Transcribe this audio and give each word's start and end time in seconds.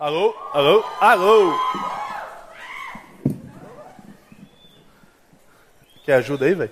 Alô? 0.00 0.34
Alô? 0.54 0.84
Alô? 0.98 1.60
Quer 6.02 6.14
ajuda 6.14 6.46
aí, 6.46 6.54
velho? 6.54 6.70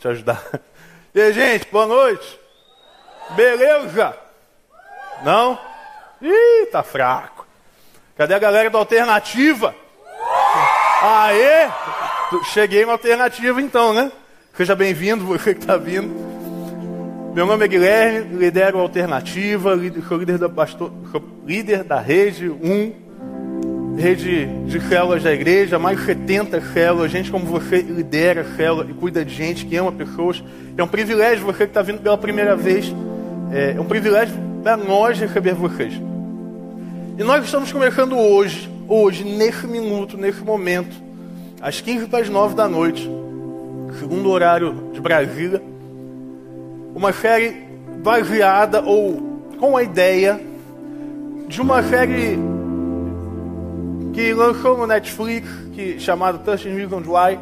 Te 0.00 0.08
ajudar. 0.08 0.42
E 1.14 1.20
aí, 1.20 1.32
gente, 1.32 1.68
boa 1.70 1.86
noite. 1.86 2.40
Beleza? 3.36 4.18
Não? 5.22 5.56
Ih, 6.20 6.66
tá 6.72 6.82
fraco. 6.82 7.46
Cadê 8.16 8.34
a 8.34 8.40
galera 8.40 8.70
da 8.70 8.78
alternativa? 8.80 9.72
Aê! 11.00 11.70
Cheguei 12.52 12.84
na 12.84 12.92
alternativa 12.92 13.62
então, 13.62 13.94
né? 13.94 14.10
Seja 14.56 14.74
bem-vindo, 14.74 15.24
você 15.28 15.54
que 15.54 15.60
está 15.60 15.76
vindo. 15.76 16.31
Meu 17.34 17.46
nome 17.46 17.64
é 17.64 17.68
Guilherme, 17.68 18.36
lidero 18.36 18.78
Alternativa, 18.78 19.74
sou 20.06 20.18
líder 20.18 20.36
da, 20.36 20.50
pastor, 20.50 20.92
líder 21.46 21.82
da 21.82 21.98
rede 21.98 22.50
1, 22.50 23.96
rede 23.96 24.44
de 24.66 24.78
células 24.82 25.22
da 25.22 25.32
igreja, 25.32 25.78
mais 25.78 25.98
de 25.98 26.04
70 26.04 26.60
células, 26.74 27.10
gente 27.10 27.30
como 27.30 27.46
você 27.46 27.80
lidera 27.80 28.44
célula 28.54 28.86
e 28.86 28.92
cuida 28.92 29.24
de 29.24 29.34
gente, 29.34 29.64
que 29.64 29.74
ama 29.76 29.90
pessoas. 29.90 30.44
É 30.76 30.82
um 30.82 30.86
privilégio 30.86 31.46
você 31.46 31.64
que 31.64 31.70
está 31.70 31.80
vindo 31.80 32.02
pela 32.02 32.18
primeira 32.18 32.54
vez, 32.54 32.94
é 33.50 33.80
um 33.80 33.86
privilégio 33.86 34.34
para 34.62 34.76
nós 34.76 35.18
receber 35.18 35.54
vocês. 35.54 35.94
E 37.18 37.24
nós 37.24 37.46
estamos 37.46 37.72
começando 37.72 38.14
hoje, 38.14 38.70
hoje, 38.86 39.24
nesse 39.24 39.66
minuto, 39.66 40.18
nesse 40.18 40.42
momento, 40.42 40.94
às 41.62 41.80
15 41.80 42.08
para 42.08 42.18
as 42.18 42.28
9 42.28 42.54
da 42.54 42.68
noite, 42.68 43.10
segundo 43.98 44.28
horário 44.28 44.90
de 44.92 45.00
Brasília, 45.00 45.71
uma 46.94 47.12
série 47.12 47.56
baseada 48.02 48.82
ou 48.82 49.40
com 49.58 49.76
a 49.76 49.82
ideia 49.82 50.40
de 51.48 51.60
uma 51.60 51.82
série 51.82 52.38
que 54.12 54.32
lançou 54.34 54.76
no 54.76 54.86
Netflix, 54.86 55.48
que 55.74 55.98
chamada 55.98 56.38
Touching 56.38 56.74
Reasons 56.74 57.06
Why, 57.06 57.38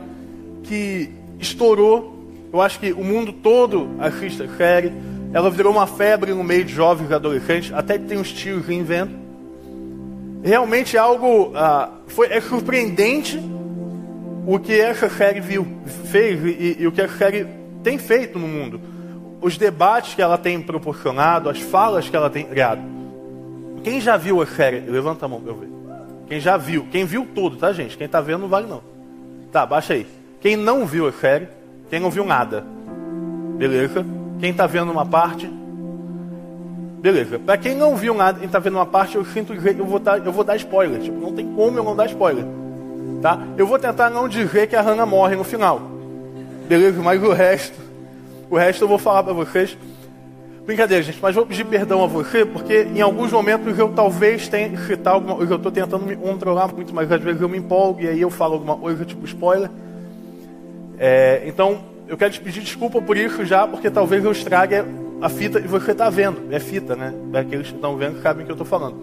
que 0.63 1.11
estourou. 1.39 2.19
Eu 2.53 2.61
acho 2.61 2.79
que 2.79 2.93
o 2.93 3.05
mundo 3.05 3.33
todo 3.33 3.91
assiste 3.99 4.43
a 4.43 4.49
série. 4.57 4.93
Ela 5.33 5.51
virou 5.51 5.73
uma 5.73 5.87
febre 5.87 6.33
no 6.35 6.43
meio 6.43 6.65
de 6.65 6.73
jovens 6.73 7.11
e 7.11 7.15
adolescentes, 7.15 7.73
até 7.73 7.99
que 7.99 8.05
tem 8.05 8.19
uns 8.19 8.33
tios 8.33 8.65
vendo. 8.67 9.19
Realmente 10.43 10.97
é 10.97 11.01
algo 11.01 11.53
ah, 11.55 11.91
foi 12.07 12.29
é 12.29 12.41
surpreendente 12.41 13.41
o 14.47 14.59
que 14.59 14.73
essa 14.73 15.09
série 15.09 15.41
viu, 15.41 15.67
fez 16.07 16.43
e, 16.45 16.79
e 16.81 16.87
o 16.87 16.93
que 16.93 17.03
a 17.03 17.09
série 17.09 17.47
tem 17.83 17.99
feito 17.99 18.39
no 18.39 18.49
mundo 18.49 18.81
os 19.41 19.57
debates 19.57 20.15
que 20.15 20.23
ela 20.23 20.37
tem 20.37 20.61
proporcionado, 20.61 21.49
as 21.49 21.61
falas 21.61 22.09
que 22.09 22.17
ela 22.17 22.29
tem 22.29 22.45
criado. 22.45 22.83
Quem 23.83 24.01
já 24.01 24.17
viu 24.17 24.43
a 24.43 24.47
série? 24.47 24.81
Levanta 24.81 25.25
a 25.25 25.29
mão 25.29 25.41
para 25.41 25.53
eu 25.53 25.57
ver. 25.57 25.69
Quem 26.29 26.39
já 26.39 26.57
viu? 26.57 26.87
Quem 26.91 27.05
viu 27.05 27.27
tudo, 27.35 27.57
tá, 27.57 27.73
gente? 27.73 27.97
Quem 27.97 28.07
tá 28.07 28.21
vendo 28.21 28.41
não 28.41 28.49
vale 28.49 28.67
não. 28.67 28.83
Tá, 29.51 29.65
baixa 29.65 29.95
aí. 29.95 30.07
Quem 30.41 30.57
não 30.57 30.87
viu 30.87 31.09
a 31.09 31.13
série? 31.13 31.49
Quem 31.89 31.99
não 31.99 32.11
viu 32.11 32.25
nada? 32.25 32.65
Beleza. 33.57 34.05
Quem 34.39 34.53
tá 34.53 34.67
vendo 34.67 34.93
uma 34.93 35.05
parte? 35.05 35.51
Beleza. 37.01 37.39
Para 37.39 37.57
quem 37.57 37.75
não 37.75 37.97
viu 37.97 38.15
nada 38.15 38.45
e 38.45 38.49
tá 38.49 38.59
vendo 38.59 38.75
uma 38.75 38.87
parte, 38.87 39.17
eu 39.17 39.25
sinto 39.25 39.55
que 39.55 39.69
eu 39.69 39.87
vou 39.87 39.99
dar, 39.99 40.25
eu 40.25 40.33
vou 40.33 40.45
dar 40.45 40.57
spoiler. 40.57 41.01
Tipo, 41.01 41.19
não 41.19 41.33
tem 41.33 41.47
como 41.55 41.79
eu 41.79 41.85
não 41.85 41.97
dar 41.97 42.07
spoiler. 42.07 42.45
Tá? 43.23 43.39
Eu 43.57 43.67
vou 43.67 43.79
tentar 43.79 44.11
não 44.11 44.29
dizer 44.29 44.69
que 44.69 44.77
a 44.77 44.83
Hannah 44.83 45.07
morre 45.07 45.35
no 45.35 45.45
final. 45.45 45.81
Beleza? 46.69 47.03
Mas 47.03 47.23
o 47.23 47.33
resto 47.33 47.80
o 48.51 48.57
resto 48.57 48.83
eu 48.85 48.89
vou 48.89 48.99
falar 48.99 49.23
para 49.23 49.33
vocês. 49.33 49.79
Brincadeira, 50.67 51.03
gente, 51.03 51.19
mas 51.23 51.35
vou 51.35 51.47
pedir 51.47 51.65
perdão 51.65 52.05
a 52.05 52.07
você, 52.07 52.45
porque 52.45 52.83
em 52.95 53.01
alguns 53.01 53.33
momentos 53.33 53.79
eu 53.79 53.89
talvez 53.89 54.49
tenha 54.49 54.77
citar 54.87 55.15
alguma 55.15 55.35
coisa, 55.37 55.53
eu 55.53 55.57
estou 55.57 55.73
tentando 55.73 56.05
me 56.05 56.15
controlar 56.15 56.69
muito, 56.69 56.95
mas 56.95 57.11
às 57.11 57.21
vezes 57.21 57.41
eu 57.41 57.49
me 57.49 57.59
empolgo 57.59 58.03
e 58.03 58.09
aí 58.09 58.21
eu 58.21 58.31
falo 58.31 58.55
alguma 58.55 58.77
coisa 58.77 59.05
tipo 59.05 59.25
spoiler. 59.25 59.71
É, 60.99 61.43
então, 61.47 61.81
eu 62.07 62.17
quero 62.17 62.33
te 62.33 62.41
pedir 62.41 62.61
desculpa 62.61 63.01
por 63.01 63.17
isso 63.17 63.45
já, 63.45 63.67
porque 63.67 63.89
talvez 63.89 64.25
eu 64.25 64.33
estrague 64.33 64.75
a 65.23 65.29
fita 65.29 65.59
e 65.59 65.67
você 65.67 65.93
está 65.93 66.11
vendo. 66.11 66.53
É 66.53 66.59
fita, 66.59 66.95
né? 66.97 67.15
Aqueles 67.35 67.69
que 67.69 67.75
estão 67.75 67.97
vendo 67.97 68.21
sabem 68.21 68.43
o 68.43 68.47
que 68.47 68.53
eu 68.53 68.55
estou 68.55 68.67
falando. 68.67 68.97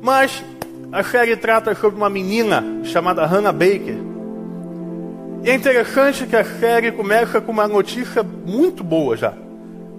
Mas 0.00 0.42
a 0.90 1.02
série 1.02 1.36
trata 1.36 1.74
sobre 1.74 1.96
uma 1.96 2.08
menina 2.08 2.64
chamada 2.84 3.24
Hannah 3.26 3.52
Baker, 3.52 3.96
e 5.44 5.50
é 5.50 5.54
interessante 5.54 6.26
que 6.26 6.36
a 6.36 6.44
série 6.44 6.90
começa 6.90 7.40
com 7.40 7.52
uma 7.52 7.68
notícia 7.68 8.22
muito 8.22 8.82
boa 8.82 9.16
já. 9.16 9.32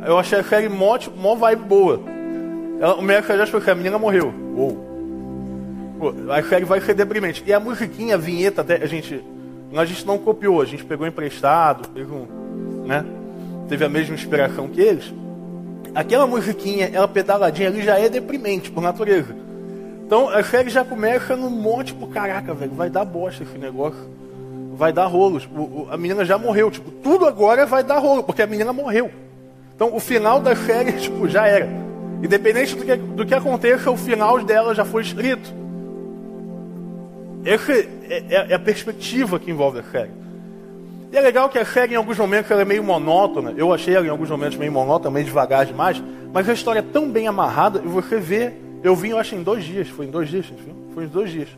Eu 0.06 0.18
achei 0.18 0.40
a 0.40 0.44
série 0.44 0.70
mó, 0.70 0.98
mó 1.16 1.36
vibe 1.36 1.64
boa. 1.64 2.02
Ela 2.80 2.96
começa 2.96 3.38
já 3.38 3.48
porque 3.48 3.70
a 3.70 3.76
menina 3.76 3.98
morreu. 3.98 4.34
Uou. 4.56 4.90
A 6.30 6.42
série 6.44 6.66
vai 6.66 6.80
ser 6.82 6.94
deprimente. 6.94 7.44
E 7.46 7.54
a 7.54 7.60
musiquinha, 7.60 8.16
a 8.16 8.18
vinheta, 8.18 8.62
até, 8.62 8.76
a 8.76 8.86
gente, 8.86 9.24
a 9.76 9.86
gente 9.86 10.06
não 10.06 10.18
copiou, 10.18 10.62
a 10.62 10.66
gente 10.66 10.86
pegou 10.86 11.06
emprestado, 11.06 11.90
pegou, 11.90 12.28
né? 12.86 13.06
teve 13.68 13.86
a 13.86 13.90
mesma 13.90 14.16
inspiração 14.16 14.68
que 14.68 14.82
eles. 14.82 15.14
Aquela 15.94 16.28
musiquinha, 16.28 16.90
ela 16.92 17.08
pedaladinha 17.08 17.70
ali 17.70 17.82
já 17.82 17.98
é 17.98 18.10
deprimente 18.10 18.72
por 18.72 18.82
natureza. 18.82 19.36
Então 20.06 20.30
a 20.30 20.44
série 20.44 20.70
já 20.70 20.84
começa 20.84 21.36
num 21.36 21.50
monte, 21.50 21.88
tipo, 21.88 22.08
caraca, 22.08 22.54
velho, 22.54 22.72
vai 22.72 22.90
dar 22.90 23.06
bosta 23.06 23.44
esse 23.44 23.58
negócio 23.58 24.00
vai 24.80 24.94
dar 24.94 25.08
rolos. 25.08 25.48
A 25.92 25.98
menina 25.98 26.24
já 26.24 26.38
morreu. 26.38 26.72
Tipo, 26.72 26.90
tudo 26.90 27.26
agora 27.26 27.66
vai 27.66 27.84
dar 27.84 28.00
rolo, 28.00 28.24
porque 28.24 28.42
a 28.42 28.48
menina 28.48 28.72
morreu. 28.72 29.12
Então, 29.76 29.94
o 29.94 30.00
final 30.00 30.40
da 30.40 30.56
série, 30.56 30.94
tipo, 30.98 31.28
já 31.28 31.46
era. 31.46 31.68
Independente 32.24 32.76
do 32.76 32.86
que, 32.86 32.96
do 32.96 33.26
que 33.26 33.36
aconteça, 33.36 33.92
o 33.92 33.98
final 33.98 34.42
dela 34.42 34.74
já 34.74 34.86
foi 34.86 35.02
escrito. 35.02 35.54
Essa 37.44 37.74
é, 37.74 37.88
é, 38.10 38.46
é, 38.50 38.56
a 38.56 38.60
perspectiva 38.60 39.38
que 39.38 39.52
envolve 39.52 39.80
a 39.80 39.84
série. 39.84 40.12
E 41.12 41.18
é 41.18 41.22
legal 41.22 41.50
que 41.50 41.58
a 41.58 41.66
série, 41.66 41.94
em 41.94 41.98
alguns 41.98 42.18
momentos, 42.18 42.50
ela 42.50 42.62
é 42.62 42.66
meio 42.66 42.84
monótona. 42.84 43.54
Eu 43.58 43.74
achei 43.74 43.96
ela, 43.96 44.06
em 44.06 44.10
alguns 44.10 44.30
momentos, 44.30 44.58
meio 44.58 44.72
monótona, 44.72 45.12
meio 45.12 45.26
devagar 45.26 45.66
demais. 45.66 46.02
Mas 46.34 46.48
a 46.48 46.54
história 46.54 46.80
é 46.80 46.84
tão 46.84 47.10
bem 47.10 47.28
amarrada, 47.28 47.82
e 47.84 47.88
você 47.88 48.18
vê... 48.18 48.54
Eu 48.82 48.96
vim, 48.96 49.10
eu 49.10 49.18
acho, 49.18 49.36
em 49.36 49.44
dois 49.44 49.66
dias. 49.66 49.90
Foi 49.90 50.06
em 50.06 50.10
dois 50.10 50.30
dias, 50.30 50.46
enfim. 50.46 50.74
Foi 50.94 51.04
em 51.04 51.08
dois 51.08 51.32
dias. 51.32 51.50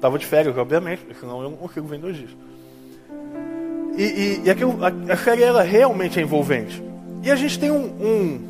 Tava 0.00 0.18
de 0.18 0.24
férias, 0.24 0.56
obviamente, 0.56 1.00
porque 1.00 1.20
senão 1.20 1.42
eu 1.42 1.50
não 1.50 1.56
consigo 1.56 1.86
vir 1.86 1.96
em 1.96 2.00
dois 2.00 2.16
dias. 2.16 2.30
E, 3.96 4.02
e, 4.02 4.42
e 4.44 4.50
aquilo, 4.50 4.78
a, 4.84 5.12
a 5.12 5.16
série 5.16 5.42
ela 5.42 5.62
realmente 5.62 6.18
é 6.18 6.22
envolvente. 6.22 6.82
E 7.22 7.30
a 7.30 7.36
gente 7.36 7.58
tem 7.58 7.70
um, 7.70 7.84
um, 7.84 8.40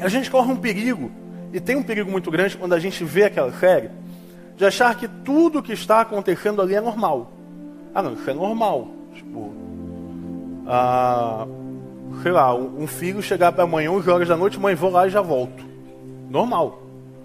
A 0.00 0.08
gente 0.08 0.30
corre 0.30 0.52
um 0.52 0.56
perigo, 0.56 1.10
e 1.52 1.60
tem 1.60 1.76
um 1.76 1.82
perigo 1.82 2.10
muito 2.10 2.30
grande 2.30 2.56
quando 2.56 2.74
a 2.74 2.78
gente 2.78 3.02
vê 3.04 3.24
aquela 3.24 3.52
série, 3.52 3.90
de 4.56 4.64
achar 4.64 4.94
que 4.94 5.08
tudo 5.08 5.62
que 5.62 5.72
está 5.72 6.00
acontecendo 6.00 6.60
ali 6.60 6.74
é 6.74 6.80
normal. 6.80 7.32
Ah, 7.94 8.02
não, 8.02 8.14
isso 8.14 8.28
é 8.28 8.34
normal. 8.34 8.88
Tipo. 9.14 9.52
Ah, 10.66 11.46
sei 12.22 12.32
lá, 12.32 12.54
um 12.54 12.86
filho 12.86 13.22
chegar 13.22 13.52
para 13.52 13.64
a 13.64 13.66
mãe 13.66 13.88
11 13.88 14.10
horas 14.10 14.28
da 14.28 14.36
noite, 14.36 14.58
mãe, 14.58 14.74
vou 14.74 14.90
lá 14.90 15.06
e 15.06 15.10
já 15.10 15.22
volto. 15.22 15.64
Normal. 16.28 16.82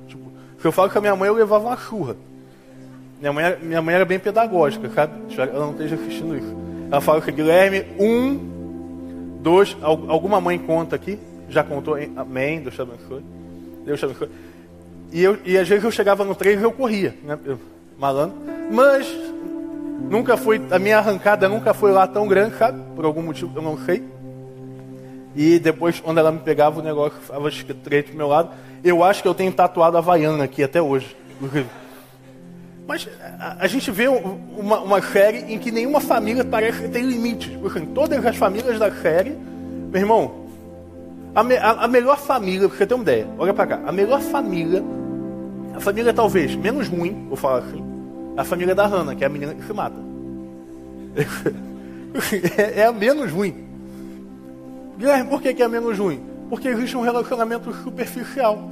Tipo, 0.07 0.31
se 0.59 0.65
eu 0.65 0.71
falo 0.71 0.89
com 0.89 0.97
a 0.97 1.01
minha 1.01 1.15
mãe, 1.15 1.27
eu 1.27 1.33
levava 1.33 1.67
uma 1.67 1.77
churra. 1.77 2.15
Minha 3.19 3.33
mãe, 3.33 3.57
minha 3.61 3.81
mãe 3.81 3.95
era 3.95 4.05
bem 4.05 4.19
pedagógica, 4.19 4.89
sabe? 4.89 5.13
Ela 5.37 5.65
não 5.65 5.71
esteja 5.71 5.95
assistindo 5.95 6.37
isso. 6.37 6.62
Fala 7.01 7.21
que 7.21 7.31
Guilherme, 7.31 7.85
um, 7.99 9.39
dois, 9.41 9.75
alguma 9.81 10.39
mãe 10.39 10.57
conta 10.57 10.95
aqui, 10.95 11.19
já 11.49 11.63
contou, 11.63 11.95
amém, 12.15 12.61
Deus 12.61 12.75
te 12.75 12.81
abençoe. 12.81 13.23
Deus 13.85 13.99
te 13.99 14.05
abençoe. 14.05 14.29
E, 15.11 15.23
eu, 15.23 15.37
e 15.45 15.57
às 15.57 15.67
vezes 15.67 15.83
eu 15.83 15.91
chegava 15.91 16.23
no 16.23 16.33
trem 16.33 16.57
e 16.57 16.63
eu 16.63 16.71
corria, 16.71 17.15
né? 17.23 17.37
Eu, 17.45 17.59
malandro. 17.97 18.37
Mas 18.71 19.07
nunca 20.09 20.35
foi, 20.37 20.61
a 20.71 20.79
minha 20.79 20.97
arrancada 20.97 21.47
nunca 21.47 21.73
foi 21.73 21.91
lá 21.91 22.07
tão 22.07 22.27
grande, 22.27 22.57
sabe? 22.57 22.81
Por 22.95 23.05
algum 23.05 23.21
motivo 23.21 23.51
eu 23.55 23.61
não 23.61 23.77
sei. 23.77 24.03
E 25.35 25.59
depois, 25.59 25.99
quando 25.99 26.19
ela 26.19 26.31
me 26.31 26.39
pegava, 26.39 26.79
o 26.79 26.83
negócio 26.83 27.17
estava 27.19 27.49
estreito 27.49 28.11
do 28.11 28.17
meu 28.17 28.27
lado. 28.27 28.49
Eu 28.83 29.03
acho 29.03 29.21
que 29.21 29.27
eu 29.27 29.33
tenho 29.33 29.51
tatuado 29.51 29.97
a 29.97 29.99
Havaiana 29.99 30.43
aqui 30.43 30.63
até 30.63 30.81
hoje. 30.81 31.15
Mas 32.87 33.07
a, 33.39 33.57
a 33.59 33.67
gente 33.67 33.89
vê 33.91 34.07
uma, 34.07 34.79
uma, 34.81 35.01
série 35.01 35.53
em 35.53 35.57
que 35.57 35.71
nenhuma 35.71 36.01
família 36.01 36.43
parece 36.43 36.81
que 36.81 36.89
tem 36.89 37.03
limites. 37.03 37.51
Assim, 37.65 37.85
todas 37.87 38.25
as 38.25 38.35
famílias 38.35 38.77
da 38.77 38.91
série, 38.91 39.37
meu 39.91 40.01
irmão, 40.01 40.43
a, 41.33 41.43
me, 41.43 41.55
a, 41.55 41.71
a 41.71 41.87
melhor 41.87 42.17
família, 42.19 42.67
pra 42.67 42.77
você 42.77 42.85
ter 42.85 42.93
uma 42.93 43.03
ideia, 43.03 43.27
olha 43.37 43.53
pra 43.53 43.65
cá, 43.65 43.81
a 43.85 43.91
melhor 43.91 44.21
família, 44.21 44.83
a 45.73 45.79
família 45.79 46.13
talvez 46.13 46.55
menos 46.55 46.87
ruim, 46.87 47.25
vou 47.27 47.37
falar 47.37 47.59
assim, 47.59 47.83
é 48.35 48.41
a 48.41 48.43
família 48.43 48.75
da 48.75 48.85
Hannah, 48.85 49.15
que 49.15 49.23
é 49.23 49.27
a 49.27 49.29
menina 49.29 49.53
que 49.53 49.65
se 49.65 49.73
mata. 49.73 49.95
é, 52.57 52.81
é 52.81 52.85
a 52.85 52.91
menos 52.91 53.31
ruim. 53.31 53.55
Guilherme, 54.97 55.29
por 55.29 55.41
que, 55.41 55.53
que 55.53 55.61
é 55.61 55.65
a 55.65 55.69
menos 55.69 55.97
ruim? 55.97 56.21
Porque 56.49 56.67
existe 56.67 56.97
um 56.97 57.01
relacionamento 57.01 57.73
superficial. 57.83 58.69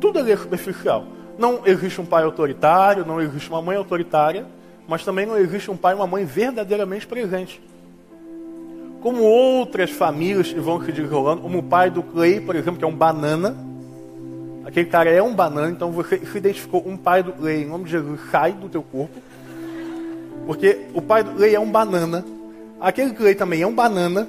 Tudo 0.00 0.18
ali 0.18 0.32
é 0.32 0.36
superficial. 0.36 1.06
Não 1.38 1.62
existe 1.64 2.00
um 2.00 2.06
pai 2.06 2.24
autoritário, 2.24 3.06
não 3.06 3.20
existe 3.20 3.48
uma 3.48 3.62
mãe 3.62 3.76
autoritária, 3.76 4.44
mas 4.86 5.04
também 5.04 5.24
não 5.24 5.38
existe 5.38 5.70
um 5.70 5.76
pai 5.76 5.94
e 5.94 5.96
uma 5.96 6.06
mãe 6.06 6.24
verdadeiramente 6.24 7.06
presentes. 7.06 7.60
Como 9.00 9.22
outras 9.22 9.90
famílias 9.90 10.52
que 10.52 10.58
vão 10.58 10.84
se 10.84 10.90
desenrolando, 10.90 11.40
como 11.40 11.58
o 11.58 11.62
pai 11.62 11.88
do 11.88 12.02
Clay, 12.02 12.40
por 12.40 12.56
exemplo, 12.56 12.78
que 12.78 12.84
é 12.84 12.88
um 12.88 12.96
banana, 12.96 13.56
Aquele 14.68 14.90
cara 14.90 15.08
é 15.08 15.22
um 15.22 15.34
banana, 15.34 15.70
então 15.70 15.90
você 15.90 16.18
se 16.18 16.36
identificou 16.36 16.86
um 16.86 16.94
pai 16.94 17.22
do 17.22 17.32
Lei, 17.42 17.62
em 17.62 17.66
nome 17.66 17.84
de 17.84 17.90
Jesus, 17.90 18.20
sai 18.30 18.52
do 18.52 18.68
teu 18.68 18.82
corpo. 18.82 19.18
Porque 20.44 20.80
o 20.92 21.00
pai 21.00 21.24
do 21.24 21.38
Lei 21.38 21.54
é 21.54 21.58
um 21.58 21.70
banana. 21.70 22.22
Aquele 22.78 23.16
Lei 23.18 23.34
também 23.34 23.62
é 23.62 23.66
um 23.66 23.74
banana. 23.74 24.28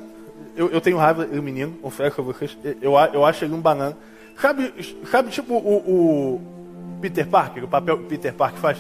Eu, 0.56 0.70
eu 0.70 0.80
tenho 0.80 0.96
raiva 0.96 1.26
do 1.26 1.44
menino, 1.44 1.74
confesso 1.82 2.22
a 2.22 2.24
vocês. 2.24 2.58
Eu, 2.82 2.94
eu 3.14 3.26
acho 3.26 3.44
ele 3.44 3.54
um 3.54 3.60
banana. 3.60 3.98
Sabe, 4.42 4.74
sabe 5.12 5.30
tipo 5.30 5.56
o, 5.56 5.76
o 5.76 6.42
Peter 7.00 7.28
Parker, 7.28 7.64
o 7.64 7.68
papel 7.68 7.98
que 7.98 8.04
Peter 8.06 8.34
Parker 8.34 8.60
faz? 8.60 8.78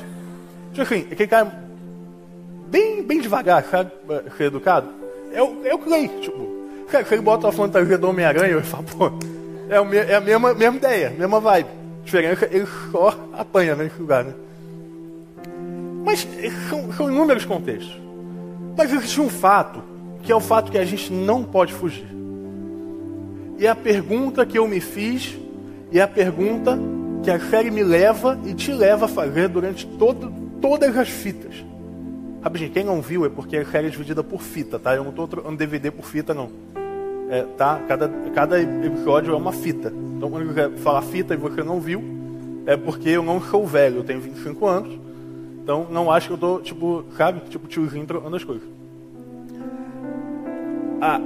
Tipo 0.71 0.81
assim, 0.81 1.07
aquele 1.11 1.27
cara 1.27 1.51
bem, 2.67 3.03
bem 3.03 3.21
devagar, 3.21 3.63
sabe? 3.65 3.91
Ser 4.37 4.45
educado. 4.45 4.87
É 5.33 5.41
o, 5.41 5.65
é 5.65 5.73
o 5.73 5.79
Clay, 5.79 6.07
tipo. 6.21 6.59
Cara, 6.89 7.05
se 7.05 7.13
ele 7.13 7.21
bota 7.21 7.47
a 7.47 7.51
fantasia 7.51 7.97
do 7.97 8.09
Homem-Aranha, 8.09 8.53
eu 8.53 8.63
falo, 8.63 8.83
pô, 8.83 9.11
é, 9.69 9.79
o, 9.79 9.93
é 9.93 10.15
a 10.15 10.21
mesma, 10.21 10.53
mesma 10.53 10.77
ideia, 10.77 11.09
mesma 11.11 11.39
vibe. 11.39 11.69
Diferença, 12.03 12.47
ele 12.51 12.67
só 12.91 13.15
apanha 13.33 13.75
nesse 13.75 13.99
lugar, 13.99 14.23
né? 14.23 14.33
Mas 16.03 16.27
são, 16.69 16.91
são 16.93 17.11
inúmeros 17.11 17.45
contextos. 17.45 17.95
Mas 18.75 18.91
existe 18.91 19.21
um 19.21 19.29
fato, 19.29 19.83
que 20.23 20.31
é 20.31 20.35
o 20.35 20.39
fato 20.39 20.71
que 20.71 20.77
a 20.77 20.85
gente 20.85 21.11
não 21.13 21.43
pode 21.43 21.73
fugir. 21.73 22.07
E 23.59 23.67
é 23.67 23.69
a 23.69 23.75
pergunta 23.75 24.45
que 24.45 24.57
eu 24.57 24.67
me 24.67 24.79
fiz, 24.79 25.37
e 25.91 25.99
é 25.99 26.01
a 26.01 26.07
pergunta 26.07 26.79
que 27.23 27.29
a 27.29 27.39
série 27.39 27.69
me 27.69 27.83
leva 27.83 28.39
e 28.45 28.53
te 28.53 28.71
leva 28.71 29.05
a 29.05 29.07
fazer 29.07 29.49
durante 29.49 29.85
todo, 29.85 30.31
todas 30.61 30.95
as 30.97 31.09
fitas. 31.09 31.65
Rapidinho, 32.41 32.71
quem 32.71 32.83
não 32.83 33.01
viu 33.01 33.25
é 33.25 33.29
porque 33.29 33.57
a 33.57 33.65
série 33.65 33.87
é 33.87 33.89
dividida 33.89 34.23
por 34.23 34.41
fita, 34.41 34.79
tá? 34.79 34.95
Eu 34.95 35.03
não 35.03 35.09
estou 35.09 35.27
trocando 35.27 35.57
DVD 35.57 35.91
por 35.91 36.05
fita, 36.05 36.33
não. 36.33 36.49
É, 37.29 37.43
tá? 37.57 37.81
Cada, 37.87 38.07
cada 38.33 38.61
episódio 38.61 39.33
é 39.33 39.37
uma 39.37 39.51
fita. 39.51 39.93
Então, 40.17 40.29
quando 40.29 40.53
você 40.53 40.69
falar 40.77 41.01
fita 41.01 41.33
e 41.33 41.37
você 41.37 41.61
não 41.63 41.79
viu, 41.79 42.01
é 42.65 42.77
porque 42.77 43.09
eu 43.09 43.23
não 43.23 43.41
sou 43.41 43.67
velho, 43.67 43.97
eu 43.97 44.03
tenho 44.03 44.21
25 44.21 44.67
anos. 44.67 44.99
Então, 45.61 45.87
não 45.91 46.09
acho 46.09 46.27
que 46.27 46.33
eu 46.33 46.37
tô, 46.37 46.59
tipo, 46.61 47.03
sabe? 47.17 47.41
Tipo, 47.49 47.67
tiozinho 47.67 48.05
trocando 48.05 48.35
as 48.35 48.43
coisas. 48.43 48.67
A, 51.01 51.21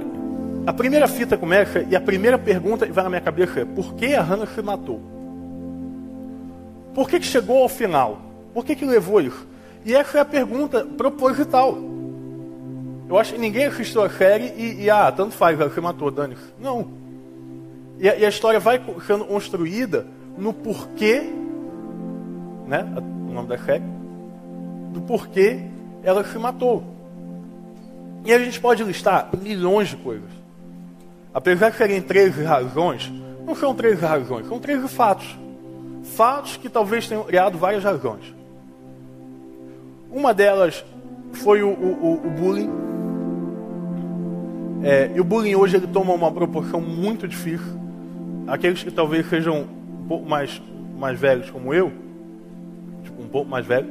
a 0.66 0.72
primeira 0.72 1.06
fita 1.06 1.36
começa 1.36 1.80
e 1.88 1.94
a 1.94 2.00
primeira 2.00 2.38
pergunta 2.38 2.86
que 2.86 2.92
vai 2.92 3.04
na 3.04 3.10
minha 3.10 3.20
cabeça 3.20 3.60
é: 3.60 3.64
por 3.64 3.94
que 3.94 4.14
a 4.14 4.22
Hannah 4.22 4.46
se 4.46 4.60
matou? 4.62 5.13
Por 6.94 7.08
que, 7.08 7.18
que 7.18 7.26
chegou 7.26 7.62
ao 7.62 7.68
final? 7.68 8.20
Por 8.54 8.64
que, 8.64 8.76
que 8.76 8.84
levou 8.84 9.20
isso? 9.20 9.46
E 9.84 9.94
essa 9.94 10.18
é 10.18 10.20
a 10.20 10.24
pergunta 10.24 10.84
proposital. 10.84 11.76
Eu 13.08 13.18
acho 13.18 13.34
que 13.34 13.38
ninguém 13.38 13.66
assistiu 13.66 14.02
a 14.02 14.08
série 14.08 14.46
e, 14.56 14.84
e 14.84 14.90
ah, 14.90 15.12
tanto 15.12 15.34
faz, 15.34 15.60
ela 15.60 15.70
se 15.70 15.80
matou, 15.80 16.10
Dani. 16.10 16.36
Não. 16.58 16.88
E 17.98 18.08
a, 18.08 18.16
e 18.16 18.24
a, 18.24 18.28
história 18.28 18.58
vai 18.58 18.80
sendo 19.06 19.24
construída 19.24 20.06
no 20.38 20.52
porquê, 20.52 21.22
né? 22.66 22.86
O 23.28 23.32
nome 23.32 23.48
da 23.48 23.58
série, 23.58 23.84
do 24.92 25.02
porquê 25.02 25.60
ela 26.02 26.24
se 26.24 26.38
matou. 26.38 26.82
E 28.24 28.32
a 28.32 28.38
gente 28.38 28.58
pode 28.58 28.82
listar 28.84 29.28
milhões 29.38 29.88
de 29.88 29.96
coisas. 29.96 30.30
Apesar 31.32 31.70
de 31.70 31.76
serem 31.76 32.00
13 32.00 32.42
razões, 32.42 33.12
não 33.44 33.54
são 33.54 33.74
13 33.74 34.00
razões, 34.00 34.46
são 34.46 34.58
13 34.58 34.88
fatos. 34.88 35.43
Fatos 36.04 36.56
que 36.56 36.68
talvez 36.68 37.08
tenham 37.08 37.24
criado 37.24 37.58
várias 37.58 37.82
razões. 37.82 38.34
Uma 40.10 40.32
delas 40.32 40.84
foi 41.32 41.62
o, 41.62 41.70
o, 41.70 42.26
o 42.26 42.30
bullying. 42.30 42.70
É, 44.84 45.10
e 45.14 45.20
o 45.20 45.24
bullying 45.24 45.54
hoje 45.54 45.76
ele 45.76 45.86
toma 45.86 46.12
uma 46.12 46.30
proporção 46.30 46.80
muito 46.80 47.26
difícil. 47.26 47.80
Aqueles 48.46 48.82
que 48.82 48.90
talvez 48.90 49.28
sejam 49.28 49.62
um 49.62 50.06
pouco 50.06 50.28
mais, 50.28 50.60
mais 50.98 51.18
velhos 51.18 51.50
como 51.50 51.72
eu, 51.72 51.90
tipo, 53.02 53.22
um 53.22 53.28
pouco 53.28 53.50
mais 53.50 53.66
velho, 53.66 53.88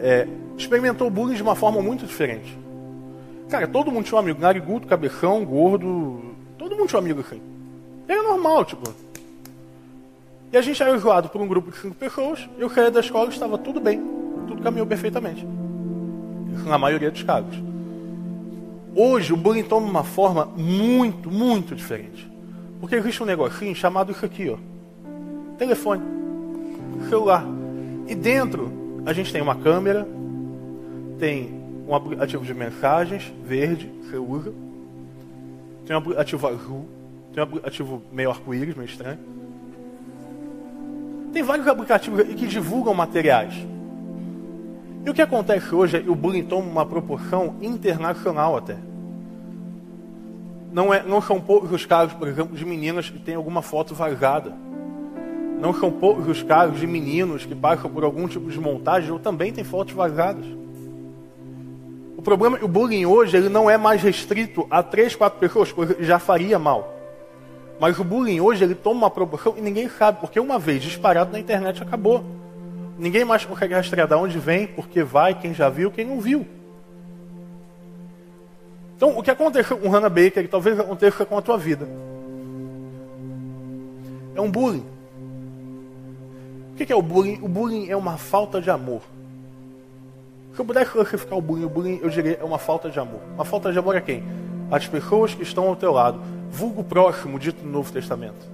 é, 0.00 0.26
experimentou 0.58 1.06
o 1.06 1.10
bullying 1.10 1.34
de 1.34 1.42
uma 1.42 1.54
forma 1.54 1.80
muito 1.80 2.04
diferente. 2.04 2.58
Cara, 3.48 3.68
todo 3.68 3.90
mundo 3.92 4.04
tinha 4.04 4.16
um 4.16 4.20
amigo, 4.20 4.40
narigudo, 4.40 4.86
cabeção, 4.86 5.44
gordo, 5.44 6.20
todo 6.58 6.74
mundo 6.74 6.88
tinha 6.88 7.00
um 7.00 7.04
amigo 7.04 7.20
assim. 7.20 7.40
Era 8.08 8.22
normal, 8.22 8.64
tipo. 8.64 8.92
E 10.52 10.56
a 10.56 10.60
gente 10.60 10.82
era 10.82 10.96
zoado 10.98 11.28
por 11.28 11.40
um 11.40 11.48
grupo 11.48 11.70
de 11.70 11.78
cinco 11.78 11.94
pessoas, 11.94 12.48
eu 12.58 12.68
saía 12.68 12.90
da 12.90 13.00
escola 13.00 13.26
e 13.26 13.32
estava 13.32 13.56
tudo 13.56 13.80
bem 13.80 14.22
tudo 14.52 14.62
caminhou 14.62 14.86
perfeitamente. 14.86 15.46
Na 16.66 16.78
maioria 16.78 17.10
dos 17.10 17.22
casos. 17.22 17.54
Hoje 18.94 19.32
o 19.32 19.36
bullying 19.36 19.64
toma 19.64 19.88
uma 19.88 20.04
forma 20.04 20.44
muito, 20.56 21.30
muito 21.30 21.74
diferente. 21.74 22.30
Porque 22.80 22.94
existe 22.94 23.22
um 23.22 23.26
negocinho 23.26 23.74
chamado 23.74 24.12
isso 24.12 24.24
aqui, 24.24 24.50
ó. 24.50 24.58
Telefone. 25.56 26.02
Celular. 27.08 27.44
E 28.06 28.14
dentro 28.14 28.70
a 29.06 29.12
gente 29.12 29.32
tem 29.32 29.40
uma 29.40 29.54
câmera, 29.54 30.06
tem 31.18 31.60
um 31.88 31.94
aplicativo 31.94 32.44
de 32.44 32.52
mensagens 32.52 33.32
verde, 33.44 33.90
você 34.02 34.16
usa. 34.16 34.52
Tem 35.86 35.96
um 35.96 35.98
aplicativo 35.98 36.46
azul, 36.46 36.86
tem 37.32 37.42
um 37.42 37.46
aplicativo 37.46 38.02
meio 38.12 38.30
arco-íris, 38.30 38.74
meio 38.74 38.88
estranho. 38.88 39.18
Tem 41.32 41.42
vários 41.42 41.66
aplicativos 41.66 42.22
que 42.22 42.46
divulgam 42.46 42.92
materiais. 42.92 43.54
E 45.04 45.10
o 45.10 45.14
que 45.14 45.22
acontece 45.22 45.74
hoje 45.74 45.96
é 45.96 46.00
que 46.00 46.10
o 46.10 46.14
bullying 46.14 46.44
toma 46.44 46.68
uma 46.68 46.86
proporção 46.86 47.54
internacional 47.62 48.56
até. 48.56 48.76
Não, 50.72 50.92
é, 50.92 51.02
não 51.02 51.20
são 51.20 51.40
poucos 51.40 51.72
os 51.72 51.84
casos, 51.84 52.14
por 52.14 52.28
exemplo, 52.28 52.56
de 52.56 52.64
meninas 52.64 53.10
que 53.10 53.18
têm 53.18 53.34
alguma 53.34 53.62
foto 53.62 53.94
vazada. 53.94 54.52
Não 55.58 55.72
são 55.74 55.90
poucos 55.90 56.28
os 56.28 56.42
casos 56.42 56.78
de 56.78 56.86
meninos 56.86 57.44
que 57.44 57.54
passam 57.54 57.90
por 57.90 58.04
algum 58.04 58.28
tipo 58.28 58.50
de 58.50 58.60
montagem 58.60 59.10
ou 59.10 59.18
também 59.18 59.52
têm 59.52 59.64
fotos 59.64 59.94
vazadas. 59.94 60.44
O 62.16 62.22
problema 62.22 62.56
é 62.56 62.58
que 62.60 62.64
o 62.64 62.68
bullying 62.68 63.06
hoje 63.06 63.36
ele 63.36 63.48
não 63.48 63.68
é 63.68 63.76
mais 63.76 64.02
restrito 64.02 64.66
a 64.70 64.82
três, 64.82 65.16
quatro 65.16 65.38
pessoas, 65.40 65.72
coisa 65.72 65.94
que 65.94 66.04
já 66.04 66.18
faria 66.18 66.58
mal. 66.58 66.91
Mas 67.82 67.98
o 67.98 68.04
bullying 68.04 68.38
hoje 68.38 68.62
ele 68.62 68.76
toma 68.76 69.00
uma 69.00 69.10
proporção 69.10 69.54
e 69.58 69.60
ninguém 69.60 69.88
sabe, 69.88 70.20
porque 70.20 70.38
uma 70.38 70.56
vez 70.56 70.80
disparado 70.80 71.32
na 71.32 71.40
internet 71.40 71.82
acabou. 71.82 72.24
Ninguém 72.96 73.24
mais 73.24 73.44
consegue 73.44 73.74
rastrear 73.74 74.06
de 74.06 74.14
onde 74.14 74.38
vem, 74.38 74.68
porque 74.68 75.02
vai, 75.02 75.34
quem 75.34 75.52
já 75.52 75.68
viu, 75.68 75.90
quem 75.90 76.04
não 76.04 76.20
viu. 76.20 76.46
Então, 78.96 79.18
o 79.18 79.20
que 79.20 79.32
aconteceu 79.32 79.76
com 79.76 79.88
Hannah 79.88 80.08
Baker, 80.08 80.48
talvez 80.48 80.78
aconteça 80.78 81.26
com 81.26 81.36
a 81.36 81.42
tua 81.42 81.58
vida. 81.58 81.88
É 84.36 84.40
um 84.40 84.48
bullying. 84.48 84.86
O 86.74 86.76
que 86.76 86.92
é 86.92 86.94
o 86.94 87.02
bullying? 87.02 87.40
O 87.42 87.48
bullying 87.48 87.88
é 87.88 87.96
uma 87.96 88.16
falta 88.16 88.60
de 88.60 88.70
amor. 88.70 89.02
Se 90.54 90.60
eu 90.60 90.64
pudesse 90.64 90.92
classificar 90.92 91.36
o 91.36 91.42
bullying, 91.42 91.64
o 91.64 91.68
bullying 91.68 91.98
eu 92.00 92.08
diria 92.08 92.38
é 92.40 92.44
uma 92.44 92.58
falta 92.58 92.88
de 92.88 93.00
amor. 93.00 93.18
Uma 93.34 93.44
falta 93.44 93.72
de 93.72 93.78
amor 93.80 93.96
a 93.96 94.00
quem? 94.00 94.22
As 94.70 94.86
pessoas 94.86 95.34
que 95.34 95.42
estão 95.42 95.66
ao 95.66 95.74
teu 95.74 95.90
lado. 95.90 96.20
Vulgo 96.52 96.84
próximo, 96.84 97.38
dito 97.38 97.64
no 97.64 97.72
Novo 97.72 97.90
Testamento. 97.90 98.46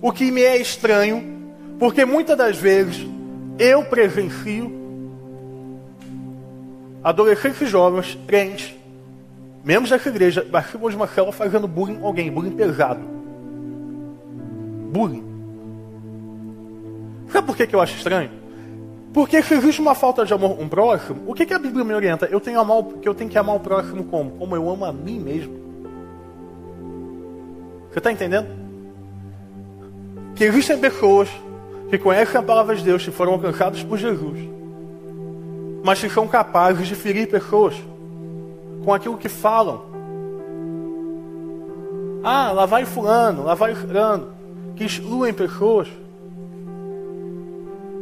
O 0.00 0.12
que 0.12 0.30
me 0.30 0.42
é 0.42 0.56
estranho 0.56 1.42
porque 1.80 2.04
muitas 2.04 2.38
das 2.38 2.56
vezes 2.56 3.04
eu 3.58 3.84
presencio 3.84 4.70
adolescentes 7.02 7.68
jovens, 7.68 8.16
crentes, 8.24 8.72
membros 9.64 9.90
dessa 9.90 10.08
igreja, 10.08 10.46
participam 10.48 10.90
de 10.90 10.94
uma 10.94 11.08
célula 11.08 11.32
fazendo 11.32 11.66
bullying 11.66 11.98
alguém, 12.00 12.30
bullying 12.30 12.52
pesado. 12.52 13.00
Bullying. 14.92 15.24
Sabe 17.32 17.46
por 17.48 17.56
que, 17.56 17.66
que 17.66 17.74
eu 17.74 17.80
acho 17.80 17.96
estranho? 17.96 18.30
Porque 19.12 19.42
se 19.42 19.54
existe 19.54 19.80
uma 19.80 19.96
falta 19.96 20.24
de 20.24 20.32
amor 20.32 20.56
um 20.60 20.68
próximo, 20.68 21.24
o 21.26 21.34
que, 21.34 21.44
que 21.44 21.52
a 21.52 21.58
Bíblia 21.58 21.84
me 21.84 21.94
orienta? 21.94 22.26
Eu 22.26 22.40
tenho, 22.40 22.60
amar, 22.60 22.84
que 23.00 23.08
eu 23.08 23.14
tenho 23.14 23.28
que 23.28 23.36
amar 23.36 23.56
o 23.56 23.60
próximo 23.60 24.04
como? 24.04 24.30
Como 24.32 24.54
eu 24.54 24.70
amo 24.70 24.84
a 24.84 24.92
mim 24.92 25.18
mesmo. 25.18 25.61
Você 27.92 27.98
está 27.98 28.10
entendendo? 28.10 28.48
Que 30.34 30.44
existem 30.44 30.78
pessoas 30.78 31.28
que 31.90 31.98
conhecem 31.98 32.40
a 32.40 32.42
palavra 32.42 32.74
de 32.74 32.82
Deus, 32.82 33.04
que 33.04 33.10
foram 33.10 33.34
alcançados 33.34 33.82
por 33.82 33.98
Jesus, 33.98 34.38
mas 35.84 36.00
que 36.00 36.08
são 36.08 36.26
capazes 36.26 36.88
de 36.88 36.94
ferir 36.94 37.28
pessoas 37.28 37.74
com 38.82 38.94
aquilo 38.94 39.18
que 39.18 39.28
falam. 39.28 39.82
Ah, 42.24 42.50
lá 42.52 42.64
vai 42.64 42.86
fulano, 42.86 43.44
lá 43.44 43.54
vai 43.54 43.74
fulano, 43.74 44.28
que 44.74 44.84
excluem 44.84 45.34
pessoas. 45.34 45.88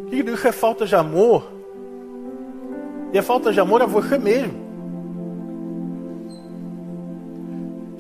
Que 0.08 0.16
isso 0.16 0.46
é 0.46 0.52
falta 0.52 0.86
de 0.86 0.94
amor. 0.94 1.50
E 3.12 3.18
a 3.18 3.22
falta 3.24 3.52
de 3.52 3.58
amor 3.58 3.82
a 3.82 3.86
você 3.86 4.18
mesmo. 4.18 4.69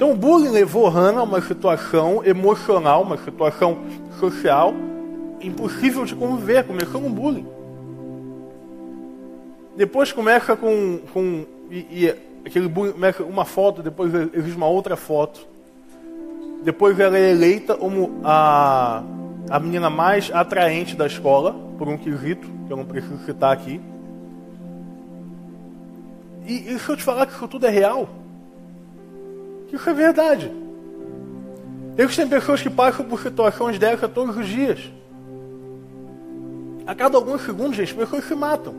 Então 0.00 0.12
o 0.12 0.16
bullying 0.16 0.48
levou 0.48 0.88
Hannah 0.88 1.20
a 1.20 1.24
uma 1.24 1.42
situação 1.42 2.24
emocional, 2.24 3.02
uma 3.02 3.18
situação 3.18 3.80
social 4.18 4.72
impossível 5.42 6.06
de 6.06 6.14
conviver, 6.14 6.64
começou 6.64 7.04
um 7.04 7.12
bullying. 7.12 7.46
Depois 9.76 10.10
começa 10.10 10.56
com. 10.56 11.00
com 11.12 11.44
e, 11.70 11.86
e 11.90 12.14
aquele 12.46 12.66
bullying 12.66 12.92
começa 12.92 13.22
uma 13.22 13.44
foto, 13.44 13.82
depois 13.82 14.10
existe 14.32 14.56
uma 14.56 14.68
outra 14.68 14.96
foto. 14.96 15.46
Depois 16.64 16.98
ela 16.98 17.18
é 17.18 17.32
eleita 17.32 17.74
como 17.74 18.22
a 18.24 19.02
a 19.50 19.60
menina 19.60 19.90
mais 19.90 20.30
atraente 20.32 20.96
da 20.96 21.06
escola, 21.06 21.54
por 21.76 21.86
um 21.86 21.98
quesito, 21.98 22.48
que 22.66 22.72
eu 22.72 22.76
não 22.78 22.86
preciso 22.86 23.18
citar 23.26 23.52
aqui. 23.52 23.78
E, 26.46 26.72
e 26.72 26.78
se 26.78 26.88
eu 26.88 26.96
te 26.96 27.02
falar 27.02 27.26
que 27.26 27.34
isso 27.34 27.48
tudo 27.48 27.66
é 27.66 27.70
real, 27.70 28.08
isso 29.72 29.88
é 29.88 29.94
verdade. 29.94 30.50
Existem 31.96 32.28
pessoas 32.28 32.62
que 32.62 32.70
passam 32.70 33.04
por 33.04 33.20
situações 33.20 33.78
dessa 33.78 34.08
todos 34.08 34.36
os 34.36 34.46
dias. 34.46 34.90
A 36.86 36.94
cada 36.94 37.16
alguns 37.16 37.42
segundos, 37.42 37.76
gente, 37.76 37.94
pessoas 37.94 38.24
se 38.24 38.34
matam. 38.34 38.74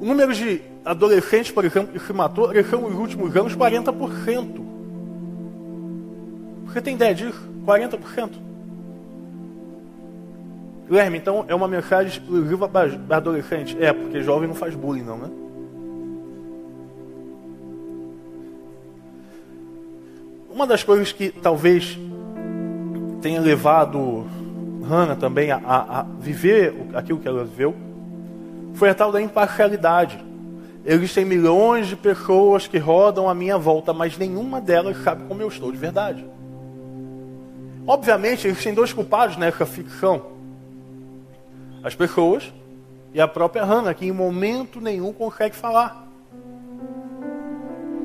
O 0.00 0.04
número 0.04 0.34
de 0.34 0.60
adolescentes, 0.84 1.50
por 1.50 1.64
exemplo, 1.64 1.92
que 1.92 1.98
se 1.98 2.12
matou 2.12 2.48
cresceu 2.48 2.80
nos 2.80 2.94
últimos 2.94 3.36
anos 3.36 3.56
40%. 3.56 4.60
Você 6.66 6.80
tem 6.80 6.94
ideia 6.94 7.14
disso? 7.14 7.40
40%. 7.64 8.30
Guilherme, 10.88 11.18
então 11.18 11.44
é 11.48 11.54
uma 11.54 11.68
mensagem 11.68 12.12
exclusiva 12.12 12.68
para 12.68 12.90
adolescente? 13.10 13.76
É, 13.80 13.92
porque 13.92 14.22
jovem 14.22 14.48
não 14.48 14.54
faz 14.54 14.74
bullying, 14.74 15.02
não, 15.02 15.16
né? 15.16 15.30
Uma 20.52 20.66
das 20.66 20.84
coisas 20.84 21.12
que 21.12 21.30
talvez 21.30 21.98
tenha 23.22 23.40
levado 23.40 24.26
Hannah 24.86 25.16
também 25.16 25.50
a, 25.50 25.56
a, 25.56 26.00
a 26.00 26.02
viver 26.02 26.74
aquilo 26.94 27.18
que 27.18 27.26
ela 27.26 27.44
viveu 27.44 27.74
foi 28.74 28.90
a 28.90 28.94
tal 28.94 29.10
da 29.10 29.20
imparcialidade. 29.20 30.22
Existem 30.84 31.24
milhões 31.24 31.86
de 31.86 31.96
pessoas 31.96 32.66
que 32.66 32.76
rodam 32.76 33.28
à 33.28 33.34
minha 33.34 33.56
volta, 33.56 33.92
mas 33.92 34.18
nenhuma 34.18 34.60
delas 34.60 35.02
sabe 35.02 35.24
como 35.24 35.40
eu 35.40 35.48
estou 35.48 35.70
de 35.72 35.78
verdade. 35.78 36.24
Obviamente, 37.86 38.46
existem 38.46 38.74
dois 38.74 38.92
culpados 38.92 39.36
nessa 39.36 39.64
ficção 39.64 40.32
as 41.82 41.94
pessoas 41.94 42.52
e 43.12 43.20
a 43.20 43.26
própria 43.26 43.64
Hannah, 43.64 43.94
que 43.94 44.06
em 44.06 44.12
momento 44.12 44.80
nenhum 44.80 45.12
consegue 45.12 45.56
falar. 45.56 46.01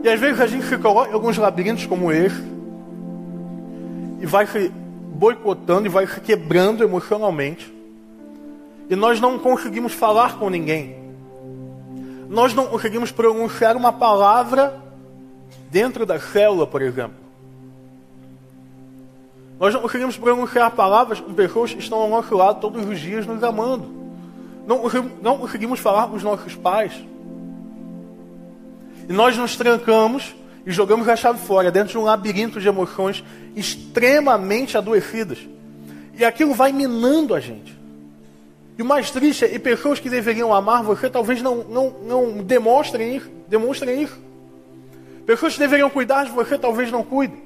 E 0.03 0.09
às 0.09 0.19
vezes 0.19 0.39
a 0.39 0.47
gente 0.47 0.65
se 0.65 0.77
coloca 0.77 1.11
em 1.11 1.13
alguns 1.13 1.37
labirintos 1.37 1.85
como 1.85 2.11
esse 2.11 2.41
e 4.19 4.25
vai 4.25 4.45
se 4.45 4.69
boicotando 4.69 5.87
e 5.87 5.89
vai 5.89 6.05
se 6.07 6.19
quebrando 6.21 6.83
emocionalmente. 6.83 7.73
E 8.89 8.95
nós 8.95 9.19
não 9.19 9.37
conseguimos 9.37 9.93
falar 9.93 10.37
com 10.37 10.49
ninguém. 10.49 10.95
Nós 12.29 12.53
não 12.53 12.67
conseguimos 12.67 13.11
pronunciar 13.11 13.75
uma 13.75 13.91
palavra 13.91 14.81
dentro 15.69 16.05
da 16.05 16.19
célula, 16.19 16.67
por 16.67 16.81
exemplo. 16.81 17.27
Nós 19.59 19.73
não 19.73 19.81
conseguimos 19.81 20.17
pronunciar 20.17 20.71
palavras 20.71 21.19
com 21.19 21.33
pessoas 21.33 21.73
que 21.73 21.79
estão 21.79 21.99
ao 21.99 22.09
nosso 22.09 22.35
lado 22.35 22.59
todos 22.59 22.85
os 22.85 22.99
dias 22.99 23.25
nos 23.25 23.43
amando. 23.43 23.89
Não, 24.67 24.83
não 25.21 25.37
conseguimos 25.37 25.79
falar 25.79 26.07
com 26.07 26.15
os 26.15 26.23
nossos 26.23 26.55
pais. 26.55 26.93
E 29.07 29.13
nós 29.13 29.37
nos 29.37 29.55
trancamos 29.55 30.35
e 30.65 30.71
jogamos 30.71 31.07
a 31.07 31.15
chave 31.15 31.39
fora, 31.39 31.71
dentro 31.71 31.91
de 31.91 31.97
um 31.97 32.03
labirinto 32.03 32.59
de 32.59 32.67
emoções 32.67 33.23
extremamente 33.55 34.77
adoecidas. 34.77 35.39
E 36.13 36.25
aquilo 36.25 36.53
vai 36.53 36.73
minando 36.73 37.33
a 37.33 37.39
gente. 37.39 37.77
E 38.77 38.81
o 38.81 38.85
mais 38.85 39.09
triste 39.09 39.45
é 39.45 39.47
que 39.47 39.59
pessoas 39.59 39.99
que 39.99 40.09
deveriam 40.09 40.53
amar 40.53 40.83
você 40.83 41.09
talvez 41.09 41.41
não, 41.41 41.63
não, 41.63 41.89
não 42.03 42.43
demonstrem 42.43 43.15
isso, 43.15 43.29
demonstrem 43.47 44.03
isso. 44.03 44.19
Pessoas 45.25 45.53
que 45.53 45.59
deveriam 45.59 45.89
cuidar 45.89 46.25
de 46.25 46.31
você 46.31 46.57
talvez 46.57 46.91
não 46.91 47.03
cuidem. 47.03 47.41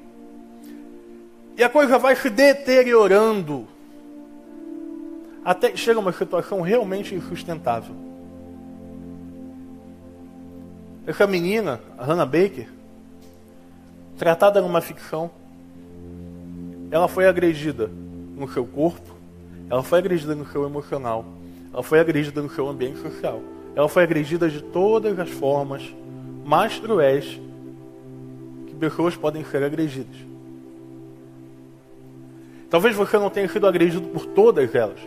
E 1.58 1.64
a 1.64 1.70
coisa 1.70 1.98
vai 1.98 2.16
se 2.16 2.30
deteriorando. 2.30 3.68
Até 5.46 5.70
que 5.70 5.78
chega 5.78 6.00
uma 6.00 6.12
situação 6.12 6.62
realmente 6.62 7.16
insustentável. 7.16 8.11
Essa 11.12 11.28
menina, 11.28 11.82
a 11.98 12.06
Hannah 12.06 12.26
Baker, 12.26 12.70
tratada 14.18 14.62
numa 14.62 14.80
ficção, 14.80 15.30
ela 16.90 17.10
foi 17.10 17.28
agredida 17.28 17.92
no 18.34 18.48
seu 18.48 18.66
corpo, 18.66 19.14
ela 19.70 19.84
foi 19.84 20.00
agredida 20.00 20.34
no 20.34 20.46
seu 20.46 20.66
emocional, 20.66 21.26
ela 21.74 21.84
foi 21.84 22.00
agredida 22.00 22.42
no 22.42 22.50
seu 22.50 22.66
ambiente 22.66 23.00
social, 23.00 23.42
ela 23.76 23.90
foi 23.90 24.04
agredida 24.04 24.50
de 24.50 24.64
todas 24.64 25.20
as 25.20 25.30
formas 25.30 25.84
mais 26.46 26.80
cruéis 26.80 27.42
que 28.68 28.76
pessoas 28.76 29.14
podem 29.14 29.44
ser 29.44 29.64
agredidas. 29.64 30.16
Talvez 32.70 32.96
você 32.96 33.18
não 33.18 33.30
tenha 33.30 33.50
sido 33.50 33.68
agredido 33.68 34.08
por 34.08 34.28
todas 34.28 34.74
elas, 34.74 35.02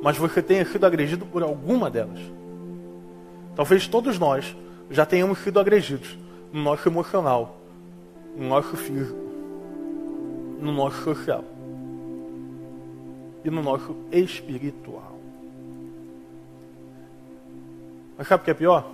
mas 0.00 0.16
você 0.16 0.40
tenha 0.40 0.64
sido 0.64 0.86
agredido 0.86 1.26
por 1.26 1.42
alguma 1.42 1.90
delas. 1.90 2.20
Talvez 3.56 3.88
todos 3.88 4.20
nós 4.20 4.54
já 4.90 5.04
tenhamos 5.06 5.38
sido 5.38 5.58
agredidos 5.58 6.16
no 6.52 6.62
nosso 6.62 6.88
emocional, 6.88 7.56
no 8.36 8.48
nosso 8.48 8.76
físico, 8.76 9.18
no 10.60 10.72
nosso 10.72 11.02
social 11.02 11.44
e 13.44 13.50
no 13.50 13.62
nosso 13.62 13.96
espiritual. 14.10 15.16
Mas 18.16 18.26
sabe 18.28 18.42
o 18.42 18.44
que 18.44 18.50
é 18.50 18.54
pior? 18.54 18.90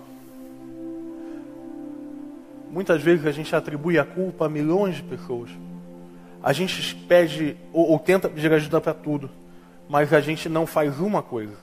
Muitas 2.70 3.02
vezes 3.02 3.26
a 3.26 3.30
gente 3.30 3.54
atribui 3.54 3.99
a 3.99 4.04
culpa 4.04 4.46
a 4.46 4.49
milhões 4.49 4.96
de 4.96 5.02
pessoas 5.02 5.50
a 6.42 6.52
gente 6.52 6.94
pede 7.06 7.56
ou, 7.72 7.90
ou 7.92 7.99
tenta 7.99 8.28
pedir 8.28 8.52
ajuda 8.52 8.80
para 8.80 8.92
tudo, 8.92 9.30
mas 9.88 10.12
a 10.12 10.20
gente 10.20 10.49
não 10.49 10.66
faz 10.66 10.99
uma 10.99 11.22
coisa. 11.22 11.54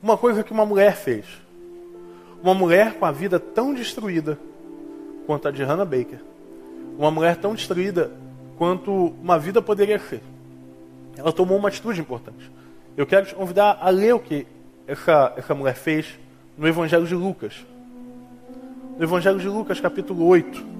Uma 0.00 0.16
coisa 0.16 0.44
que 0.44 0.52
uma 0.52 0.64
mulher 0.64 0.94
fez. 0.94 1.24
Uma 2.46 2.54
mulher 2.54 2.94
com 2.94 3.04
a 3.04 3.10
vida 3.10 3.40
tão 3.40 3.74
destruída 3.74 4.38
quanto 5.26 5.48
a 5.48 5.50
de 5.50 5.64
Hannah 5.64 5.84
Baker. 5.84 6.20
Uma 6.96 7.10
mulher 7.10 7.34
tão 7.34 7.56
destruída 7.56 8.12
quanto 8.56 9.06
uma 9.20 9.36
vida 9.36 9.60
poderia 9.60 9.98
ser. 9.98 10.22
Ela 11.16 11.32
tomou 11.32 11.58
uma 11.58 11.66
atitude 11.66 12.00
importante. 12.00 12.48
Eu 12.96 13.04
quero 13.04 13.26
te 13.26 13.34
convidar 13.34 13.78
a 13.80 13.90
ler 13.90 14.14
o 14.14 14.20
que 14.20 14.46
essa, 14.86 15.32
essa 15.36 15.56
mulher 15.56 15.74
fez 15.74 16.20
no 16.56 16.68
Evangelho 16.68 17.04
de 17.04 17.16
Lucas. 17.16 17.66
No 18.96 19.02
Evangelho 19.02 19.40
de 19.40 19.48
Lucas, 19.48 19.80
capítulo 19.80 20.24
8. 20.24 20.75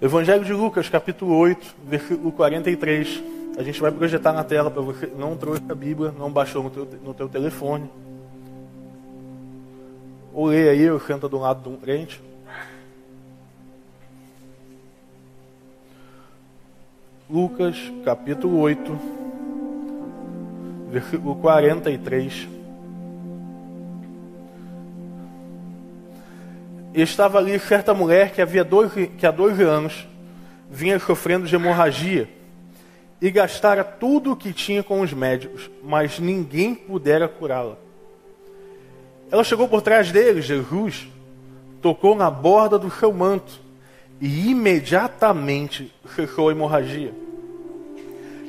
Evangelho 0.00 0.44
de 0.44 0.52
Lucas, 0.52 0.88
capítulo 0.88 1.36
8, 1.36 1.74
versículo 1.84 2.30
43. 2.30 3.20
A 3.56 3.64
gente 3.64 3.80
vai 3.80 3.90
projetar 3.90 4.32
na 4.32 4.44
tela 4.44 4.70
para 4.70 4.80
você. 4.80 5.08
Não 5.18 5.36
trouxe 5.36 5.62
a 5.68 5.74
Bíblia, 5.74 6.14
não 6.16 6.30
baixou 6.30 6.62
no 6.62 6.70
teu, 6.70 6.88
no 7.02 7.12
teu 7.12 7.28
telefone. 7.28 7.90
Ou 10.32 10.46
leia 10.46 10.70
aí, 10.70 10.88
ou 10.88 11.00
senta 11.00 11.28
do 11.28 11.36
lado 11.36 11.64
de 11.64 11.68
um 11.68 11.76
crente. 11.76 12.22
Lucas, 17.28 17.76
capítulo 18.04 18.56
8, 18.60 18.98
versículo 20.92 21.34
43. 21.34 22.57
E 26.94 27.02
estava 27.02 27.38
ali 27.38 27.58
certa 27.58 27.92
mulher 27.92 28.32
que 28.32 28.40
havia 28.40 28.64
dois, 28.64 28.92
que 28.92 29.26
há 29.26 29.30
dois 29.30 29.60
anos 29.60 30.06
vinha 30.70 30.98
sofrendo 30.98 31.46
de 31.46 31.54
hemorragia 31.54 32.28
e 33.20 33.30
gastara 33.30 33.82
tudo 33.82 34.32
o 34.32 34.36
que 34.36 34.52
tinha 34.52 34.82
com 34.82 35.00
os 35.00 35.12
médicos, 35.12 35.70
mas 35.82 36.18
ninguém 36.18 36.74
pudera 36.74 37.26
curá-la. 37.28 37.76
Ela 39.30 39.44
chegou 39.44 39.68
por 39.68 39.82
trás 39.82 40.12
dele, 40.12 40.40
Jesus, 40.40 41.08
tocou 41.82 42.14
na 42.14 42.30
borda 42.30 42.78
do 42.78 42.90
seu 42.90 43.12
manto 43.12 43.60
e 44.20 44.50
imediatamente 44.50 45.92
cessou 46.14 46.48
a 46.48 46.52
hemorragia. 46.52 47.12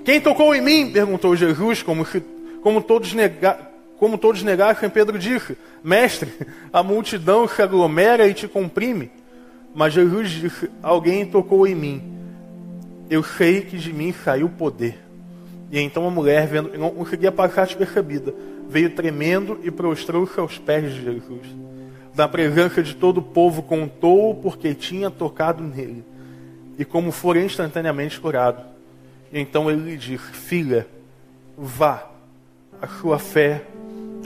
Quem 0.05 0.21
tocou 0.21 0.55
em 0.55 0.61
mim? 0.61 0.91
perguntou 0.91 1.35
Jesus, 1.35 1.83
como, 1.83 2.05
se, 2.05 2.21
como 2.61 2.81
todos 2.81 3.13
nega, 3.13 3.68
como 3.99 4.17
todos 4.17 4.41
negassem, 4.41 4.89
Pedro 4.89 5.19
disse: 5.19 5.57
Mestre, 5.83 6.31
a 6.71 6.81
multidão 6.81 7.47
se 7.47 7.61
aglomera 7.61 8.25
e 8.27 8.33
te 8.33 8.47
comprime. 8.47 9.11
Mas 9.75 9.93
Jesus 9.93 10.31
disse: 10.31 10.69
Alguém 10.81 11.25
tocou 11.25 11.67
em 11.67 11.75
mim. 11.75 12.01
Eu 13.09 13.21
sei 13.21 13.61
que 13.61 13.77
de 13.77 13.91
mim 13.91 14.13
saiu 14.23 14.47
poder. 14.47 14.97
E 15.69 15.79
então 15.79 16.07
a 16.07 16.11
mulher, 16.11 16.47
vendo 16.47 16.69
que 16.69 16.77
não 16.77 16.91
conseguia 16.91 17.31
passar 17.31 17.65
despercebida, 17.65 18.33
veio 18.69 18.89
tremendo 18.91 19.59
e 19.63 19.69
prostrou-se 19.69 20.39
aos 20.39 20.57
pés 20.57 20.93
de 20.93 21.03
Jesus. 21.03 21.47
Na 22.15 22.27
presença 22.27 22.81
de 22.81 22.95
todo 22.95 23.17
o 23.17 23.23
povo, 23.23 23.61
contou 23.61 24.33
porque 24.35 24.73
tinha 24.73 25.11
tocado 25.11 25.61
nele. 25.61 26.05
E 26.77 26.85
como 26.85 27.11
for 27.11 27.35
instantaneamente 27.35 28.19
curado. 28.19 28.63
E 29.31 29.39
então 29.39 29.69
ele 29.69 29.91
lhe 29.91 29.97
disse: 29.97 30.31
Filha, 30.31 30.87
vá, 31.57 32.09
a 32.81 32.87
sua 32.87 33.19
fé 33.19 33.63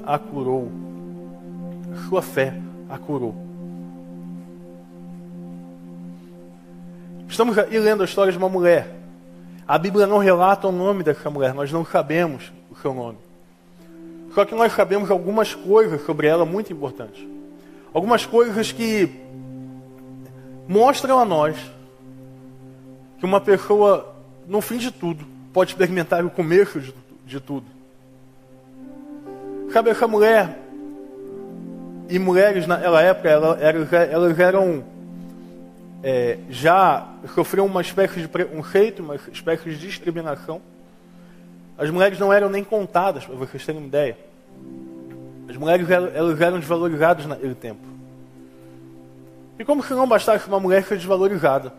a 0.05 0.17
curou. 0.17 0.71
Sua 2.07 2.21
fé 2.21 2.53
a 2.89 2.97
curou. 2.97 3.35
Estamos 7.27 7.57
aí 7.57 7.79
lendo 7.79 8.01
a 8.01 8.05
história 8.05 8.31
de 8.31 8.37
uma 8.37 8.49
mulher. 8.49 8.99
A 9.67 9.77
Bíblia 9.77 10.05
não 10.05 10.17
relata 10.17 10.67
o 10.67 10.71
nome 10.71 11.03
dessa 11.03 11.29
mulher, 11.29 11.53
nós 11.53 11.71
não 11.71 11.85
sabemos 11.85 12.51
o 12.69 12.75
seu 12.75 12.93
nome. 12.93 13.17
Só 14.35 14.45
que 14.45 14.53
nós 14.53 14.73
sabemos 14.73 15.09
algumas 15.09 15.55
coisas 15.55 16.05
sobre 16.05 16.27
ela 16.27 16.45
muito 16.45 16.73
importantes. 16.73 17.25
Algumas 17.93 18.25
coisas 18.25 18.71
que 18.71 19.09
mostram 20.67 21.19
a 21.19 21.25
nós 21.25 21.55
que 23.19 23.25
uma 23.25 23.39
pessoa, 23.39 24.13
no 24.47 24.59
fim 24.59 24.77
de 24.77 24.91
tudo, 24.91 25.25
pode 25.53 25.71
experimentar 25.71 26.25
o 26.25 26.29
começo 26.29 26.79
de, 26.79 26.93
de 27.25 27.39
tudo. 27.39 27.65
Sabe, 29.73 29.89
essa 29.89 30.07
mulher 30.07 30.55
e 32.07 32.19
mulheres 32.19 32.67
naquela 32.67 33.01
época, 33.01 33.27
elas, 33.27 33.91
elas 33.91 34.37
eram 34.37 34.83
é, 36.03 36.37
já 36.47 37.07
sofriam 37.33 37.65
uma 37.65 37.81
espécie 37.81 38.21
de 38.21 38.27
preconceito, 38.27 39.01
uma 39.01 39.15
espécie 39.15 39.63
de 39.71 39.77
discriminação. 39.79 40.61
As 41.75 41.89
mulheres 41.89 42.19
não 42.19 42.31
eram 42.31 42.49
nem 42.49 42.63
contadas, 42.63 43.25
para 43.25 43.33
vocês 43.33 43.65
terem 43.65 43.81
uma 43.81 43.87
ideia. 43.87 44.15
As 45.49 45.57
mulheres 45.57 45.89
elas 45.89 46.39
eram 46.39 46.59
desvalorizadas 46.59 47.25
naquele 47.25 47.55
tempo. 47.55 47.81
E 49.57 49.65
como 49.65 49.83
se 49.83 49.95
não 49.95 50.07
bastasse 50.07 50.47
uma 50.47 50.59
mulher 50.59 50.83
ser 50.83 50.97
desvalorizada, 50.97 51.73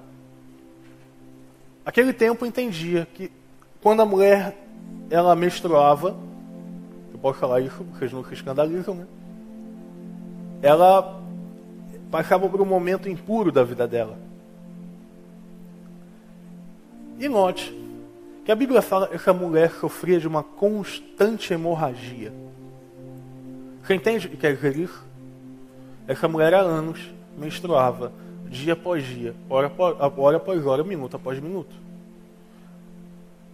aquele 1.86 2.12
tempo 2.12 2.44
entendia 2.44 3.06
que 3.14 3.30
quando 3.80 4.02
a 4.02 4.04
mulher 4.04 4.52
ela 5.08 5.36
menstruava, 5.36 6.16
posso 7.24 7.38
falar 7.38 7.62
isso, 7.62 7.82
vocês 7.84 8.12
não 8.12 8.22
se 8.22 8.34
escandalizam, 8.34 8.94
né? 8.94 9.06
Ela 10.60 11.22
passava 12.10 12.46
por 12.46 12.60
um 12.60 12.66
momento 12.66 13.08
impuro 13.08 13.50
da 13.50 13.64
vida 13.64 13.88
dela. 13.88 14.18
E 17.18 17.26
note 17.26 17.74
que 18.44 18.52
a 18.52 18.54
Bíblia 18.54 18.82
fala 18.82 19.08
que 19.08 19.14
essa 19.14 19.32
mulher 19.32 19.70
sofria 19.70 20.20
de 20.20 20.28
uma 20.28 20.42
constante 20.42 21.54
hemorragia. 21.54 22.30
Você 23.82 23.94
entende 23.94 24.26
o 24.26 24.30
que 24.30 24.36
quer 24.36 24.54
dizer 24.54 24.76
isso? 24.76 25.02
Essa 26.06 26.28
mulher 26.28 26.52
há 26.52 26.60
anos 26.60 27.10
menstruava, 27.38 28.12
dia 28.50 28.74
após 28.74 29.02
dia, 29.02 29.34
hora 29.48 29.68
após 29.68 29.96
hora, 30.18 30.36
após 30.36 30.66
hora 30.66 30.84
minuto 30.84 31.16
após 31.16 31.40
minuto. 31.40 31.74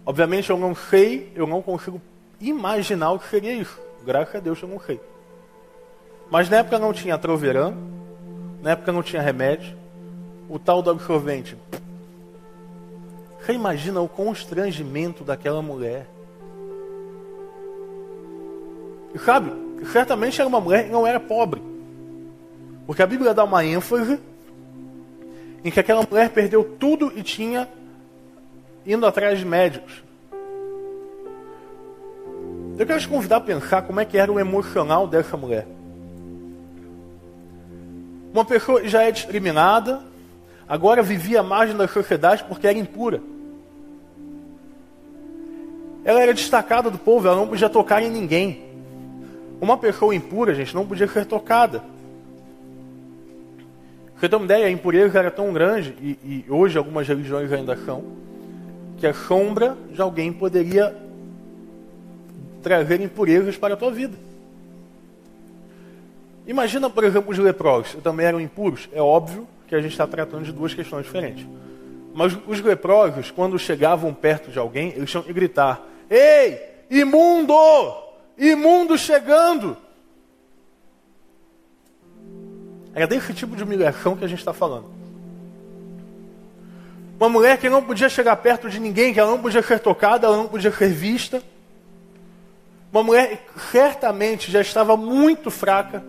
Obviamente 0.05 0.49
eu 0.49 0.57
não 0.57 0.75
sei, 0.75 1.31
eu 1.33 1.47
não 1.47 1.61
consigo 1.61 2.01
imaginar 2.41 3.11
o 3.11 3.19
que 3.19 3.29
seria 3.29 3.53
isso. 3.53 3.79
Graças 4.05 4.35
a 4.35 4.39
Deus 4.39 4.61
eu 4.61 4.67
não 4.67 4.79
sei. 4.79 4.99
Mas 6.29 6.49
na 6.49 6.57
época 6.57 6.79
não 6.79 6.93
tinha 6.93 7.17
troverã, 7.17 7.73
na 8.61 8.71
época 8.71 8.91
não 8.91 9.03
tinha 9.03 9.21
remédio, 9.21 9.77
o 10.49 10.57
tal 10.57 10.81
do 10.81 10.89
absorvente. 10.89 11.57
Você 13.39 13.53
imagina 13.53 13.99
o 14.01 14.07
constrangimento 14.07 15.23
daquela 15.23 15.61
mulher. 15.61 16.07
E 19.13 19.19
sabe, 19.19 19.51
certamente 19.91 20.39
era 20.39 20.47
uma 20.47 20.61
mulher 20.61 20.85
que 20.85 20.91
não 20.91 21.05
era 21.05 21.19
pobre. 21.19 21.61
Porque 22.85 23.01
a 23.01 23.07
Bíblia 23.07 23.33
dá 23.33 23.43
uma 23.43 23.63
ênfase 23.65 24.19
em 25.63 25.71
que 25.71 25.79
aquela 25.79 26.05
mulher 26.09 26.29
perdeu 26.29 26.63
tudo 26.63 27.11
e 27.15 27.23
tinha 27.23 27.67
indo 28.85 29.05
atrás 29.05 29.39
de 29.39 29.45
médicos. 29.45 30.03
Eu 32.77 32.85
quero 32.85 32.99
te 32.99 33.07
convidar 33.07 33.37
a 33.37 33.41
pensar 33.41 33.81
como 33.83 33.99
é 33.99 34.05
que 34.05 34.17
era 34.17 34.31
o 34.31 34.39
emocional 34.39 35.07
dessa 35.07 35.37
mulher. 35.37 35.67
Uma 38.33 38.45
pessoa 38.45 38.87
já 38.87 39.03
é 39.03 39.11
discriminada, 39.11 40.01
agora 40.67 41.03
vivia 41.03 41.41
à 41.41 41.43
margem 41.43 41.75
da 41.75 41.87
sociedade 41.87 42.43
porque 42.45 42.65
era 42.65 42.77
impura. 42.77 43.21
Ela 46.03 46.21
era 46.21 46.33
destacada 46.33 46.89
do 46.89 46.97
povo, 46.97 47.27
ela 47.27 47.35
não 47.35 47.47
podia 47.47 47.69
tocar 47.69 48.01
em 48.01 48.09
ninguém. 48.09 48.63
Uma 49.59 49.77
pessoa 49.77 50.15
impura, 50.15 50.55
gente, 50.55 50.73
não 50.73 50.87
podia 50.87 51.07
ser 51.07 51.25
tocada. 51.25 51.83
Você 54.17 54.29
tem 54.29 54.37
uma 54.37 54.45
ideia, 54.45 54.65
a 54.67 54.71
impureza 54.71 55.19
era 55.19 55.29
tão 55.29 55.51
grande, 55.51 55.95
e, 56.01 56.17
e 56.23 56.45
hoje 56.49 56.77
algumas 56.77 57.07
religiões 57.07 57.51
ainda 57.51 57.75
são, 57.85 58.03
que 58.97 59.05
a 59.05 59.13
sombra 59.13 59.75
de 59.91 60.01
alguém 60.01 60.31
poderia 60.31 60.95
trazer 62.61 63.01
impurezas 63.01 63.57
para 63.57 63.73
a 63.73 63.77
tua 63.77 63.91
vida. 63.91 64.17
Imagina, 66.45 66.89
por 66.89 67.03
exemplo, 67.03 67.31
os 67.31 67.37
leprosos, 67.37 68.01
também 68.01 68.25
eram 68.25 68.39
impuros. 68.39 68.89
É 68.91 69.01
óbvio 69.01 69.47
que 69.67 69.75
a 69.75 69.81
gente 69.81 69.91
está 69.91 70.07
tratando 70.07 70.43
de 70.43 70.51
duas 70.51 70.73
questões 70.73 71.05
diferentes. 71.05 71.45
Mas 72.13 72.37
os 72.47 72.59
leprosos, 72.59 73.31
quando 73.31 73.57
chegavam 73.57 74.13
perto 74.13 74.51
de 74.51 74.59
alguém, 74.59 74.89
eles 74.89 75.09
tinham 75.09 75.23
que 75.23 75.31
gritar: 75.31 75.81
Ei, 76.09 76.59
imundo! 76.89 77.55
Imundo 78.37 78.97
chegando! 78.97 79.77
Era 82.93 83.07
desse 83.07 83.33
tipo 83.33 83.55
de 83.55 83.63
humilhação 83.63 84.17
que 84.17 84.25
a 84.25 84.27
gente 84.27 84.39
está 84.39 84.51
falando. 84.51 84.91
Uma 87.17 87.29
mulher 87.29 87.57
que 87.57 87.69
não 87.69 87.83
podia 87.83 88.09
chegar 88.09 88.35
perto 88.37 88.69
de 88.69 88.79
ninguém, 88.79 89.13
que 89.13 89.19
ela 89.19 89.31
não 89.31 89.41
podia 89.41 89.61
ser 89.61 89.79
tocada, 89.79 90.27
ela 90.27 90.35
não 90.35 90.47
podia 90.47 90.71
ser 90.71 90.89
vista. 90.89 91.41
Uma 92.91 93.03
mulher 93.03 93.45
certamente 93.71 94.51
já 94.51 94.59
estava 94.59 94.97
muito 94.97 95.49
fraca. 95.49 96.03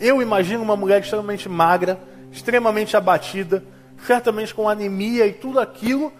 Eu 0.00 0.22
imagino 0.22 0.62
uma 0.62 0.76
mulher 0.76 1.02
extremamente 1.02 1.48
magra, 1.48 1.98
extremamente 2.32 2.96
abatida, 2.96 3.62
certamente 4.06 4.54
com 4.54 4.68
anemia 4.68 5.26
e 5.26 5.32
tudo 5.32 5.60
aquilo 5.60 6.10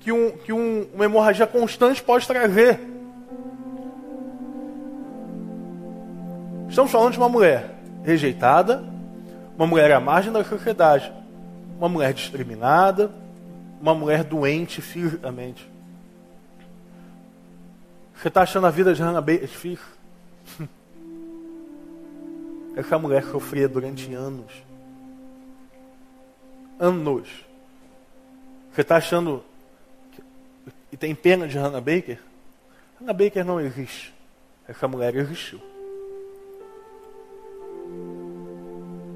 que, 0.00 0.10
um, 0.10 0.30
que 0.32 0.52
um, 0.52 0.86
uma 0.92 1.04
hemorragia 1.04 1.46
constante 1.46 2.02
pode 2.02 2.26
trazer. 2.26 2.80
Estamos 6.68 6.90
falando 6.90 7.12
de 7.12 7.18
uma 7.18 7.28
mulher 7.28 7.76
rejeitada, 8.04 8.84
uma 9.56 9.66
mulher 9.66 9.92
à 9.92 10.00
margem 10.00 10.32
da 10.32 10.42
sociedade, 10.42 11.12
uma 11.78 11.88
mulher 11.88 12.12
discriminada, 12.12 13.10
uma 13.80 13.94
mulher 13.94 14.24
doente 14.24 14.82
fisicamente. 14.82 15.75
Você 18.16 18.28
está 18.28 18.42
achando 18.42 18.66
a 18.66 18.70
vida 18.70 18.94
de 18.94 19.02
Hannah 19.02 19.20
Baker 19.20 19.46
difícil? 19.46 19.84
Essa 22.74 22.98
mulher 22.98 23.24
sofria 23.24 23.68
durante 23.68 24.12
anos. 24.14 24.52
Anos. 26.78 27.28
Você 28.72 28.80
está 28.80 28.96
achando 28.96 29.44
e 30.90 30.96
tem 30.96 31.14
pena 31.14 31.46
de 31.46 31.58
Hannah 31.58 31.80
Baker? 31.80 32.18
Hannah 32.98 33.12
Baker 33.12 33.44
não 33.44 33.60
existe. 33.60 34.14
Essa 34.66 34.88
mulher 34.88 35.14
existiu. 35.14 35.60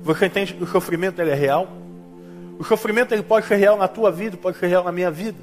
Você 0.03 0.27
entende 0.27 0.55
que 0.55 0.63
o 0.63 0.67
sofrimento 0.67 1.21
ele 1.21 1.31
é 1.31 1.35
real? 1.35 1.69
O 2.59 2.65
sofrimento 2.65 3.13
ele 3.13 3.23
pode 3.23 3.47
ser 3.47 3.57
real 3.57 3.77
na 3.77 3.89
tua 3.89 4.11
vida, 4.11 4.37
pode 4.37 4.59
ser 4.59 4.67
real 4.67 4.85
na 4.85 4.93
minha 4.93 5.11
vida. 5.11 5.39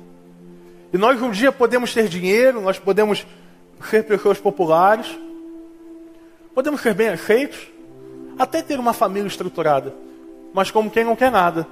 E 0.93 0.97
nós 0.97 1.21
um 1.21 1.31
dia 1.31 1.51
podemos 1.51 1.93
ter 1.93 2.07
dinheiro, 2.07 2.61
nós 2.61 2.79
podemos 2.79 3.25
ser 3.81 4.03
pessoas 4.03 4.39
populares, 4.39 5.17
podemos 6.53 6.81
ser 6.81 6.93
bem 6.93 7.09
aceitos, 7.09 7.67
até 8.37 8.61
ter 8.61 8.79
uma 8.79 8.93
família 8.93 9.27
estruturada. 9.27 9.93
Mas 10.53 10.71
como 10.71 10.89
quem 10.89 11.03
não 11.03 11.15
quer 11.15 11.31
nada, 11.31 11.67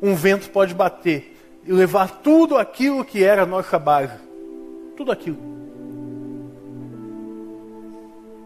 um 0.00 0.14
vento 0.14 0.50
pode 0.50 0.74
bater 0.74 1.36
e 1.66 1.72
levar 1.72 2.20
tudo 2.22 2.56
aquilo 2.56 3.04
que 3.04 3.24
era 3.24 3.46
nossa 3.46 3.78
base. 3.78 4.18
Tudo 4.96 5.10
aquilo. 5.10 5.38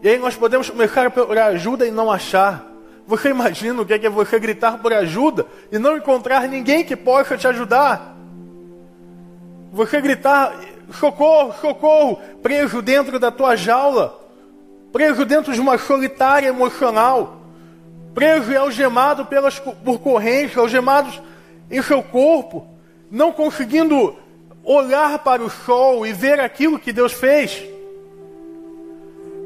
E 0.01 0.07
aí 0.07 0.17
nós 0.17 0.35
podemos 0.35 0.69
começar 0.69 1.05
a 1.05 1.11
procurar 1.11 1.47
ajuda 1.47 1.85
e 1.85 1.91
não 1.91 2.09
achar. 2.09 2.65
Você 3.05 3.29
imagina 3.29 3.81
o 3.81 3.85
que 3.85 3.93
é, 3.93 3.99
que 3.99 4.05
é 4.05 4.09
você 4.09 4.39
gritar 4.39 4.77
por 4.77 4.93
ajuda 4.93 5.45
e 5.71 5.77
não 5.77 5.97
encontrar 5.97 6.47
ninguém 6.47 6.85
que 6.85 6.95
possa 6.95 7.37
te 7.37 7.47
ajudar? 7.47 8.15
Você 9.73 9.99
gritar, 9.99 10.55
socorro, 10.91 11.53
socorro, 11.59 12.19
preso 12.41 12.81
dentro 12.81 13.19
da 13.19 13.31
tua 13.31 13.55
jaula, 13.55 14.19
preso 14.91 15.25
dentro 15.25 15.53
de 15.53 15.61
uma 15.61 15.77
solitária 15.77 16.47
emocional, 16.47 17.41
preso 18.13 18.51
e 18.51 18.55
algemado 18.55 19.25
pelas, 19.25 19.59
por 19.59 19.99
correntes, 19.99 20.57
algemados 20.57 21.21
em 21.69 21.81
seu 21.81 22.01
corpo, 22.01 22.67
não 23.11 23.31
conseguindo 23.31 24.15
olhar 24.63 25.19
para 25.19 25.41
o 25.41 25.49
sol 25.49 26.05
e 26.05 26.13
ver 26.13 26.39
aquilo 26.39 26.79
que 26.79 26.91
Deus 26.91 27.13
fez. 27.13 27.63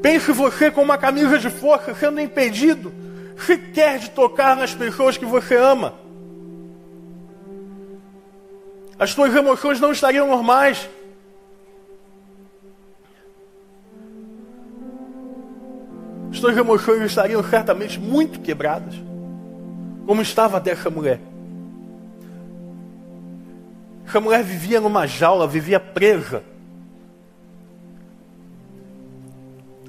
Pense 0.02 0.32
você 0.32 0.70
com 0.70 0.82
uma 0.82 0.98
camisa 0.98 1.38
de 1.38 1.48
força 1.48 1.94
sendo 1.94 2.20
impedido 2.20 2.92
sequer 3.38 3.98
de 3.98 4.10
tocar 4.10 4.56
nas 4.56 4.74
pessoas 4.74 5.16
que 5.16 5.24
você 5.24 5.56
ama. 5.56 5.94
As 8.98 9.10
suas 9.10 9.34
emoções 9.34 9.80
não 9.80 9.92
estariam 9.92 10.28
normais. 10.28 10.88
Suas 16.38 16.56
emoções 16.56 17.02
estariam 17.02 17.42
certamente 17.42 17.98
muito 17.98 18.40
quebradas, 18.40 18.94
como 20.06 20.22
estava 20.22 20.60
dessa 20.60 20.90
mulher. 20.90 21.20
Essa 24.06 24.20
mulher 24.20 24.42
vivia 24.42 24.80
numa 24.80 25.06
jaula, 25.06 25.46
vivia 25.46 25.80
presa. 25.80 26.42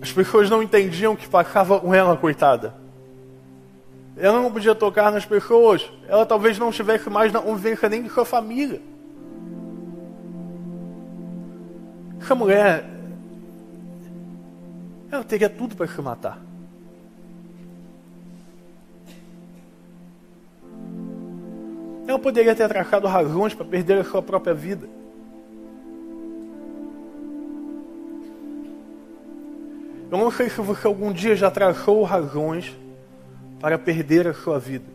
As 0.01 0.11
pessoas 0.11 0.49
não 0.49 0.63
entendiam 0.63 1.13
o 1.13 1.17
que 1.17 1.27
passava 1.27 1.79
com 1.79 1.93
ela, 1.93 2.15
coitada. 2.15 2.75
Ela 4.17 4.41
não 4.41 4.51
podia 4.51 4.73
tocar 4.73 5.11
nas 5.11 5.25
pessoas. 5.25 5.91
Ela 6.07 6.25
talvez 6.25 6.57
não 6.57 6.69
estivesse 6.69 7.09
mais 7.09 7.31
na 7.31 7.41
convivência 7.41 7.89
nem 7.89 8.03
de 8.03 8.09
sua 8.09 8.23
família. 8.23 8.81
Essa 12.21 12.33
mulher, 12.33 12.85
ela 15.15 15.23
teria 15.23 15.49
tudo 15.49 15.75
para 15.75 15.87
se 15.87 16.01
matar. 16.01 16.39
Ela 22.07 22.19
poderia 22.19 22.55
ter 22.55 22.63
atracado 22.63 23.07
razões 23.07 23.53
para 23.53 23.65
perder 23.65 23.99
a 23.99 24.03
sua 24.03 24.21
própria 24.21 24.53
vida. 24.53 24.87
Eu 30.11 30.17
não 30.19 30.29
sei 30.29 30.49
se 30.49 30.61
você 30.61 30.85
algum 30.85 31.11
dia 31.11 31.35
já 31.35 31.49
traçou 31.49 32.03
razões 32.03 32.75
para 33.59 33.77
perder 33.77 34.27
a 34.27 34.33
sua 34.33 34.59
vida. 34.59 34.85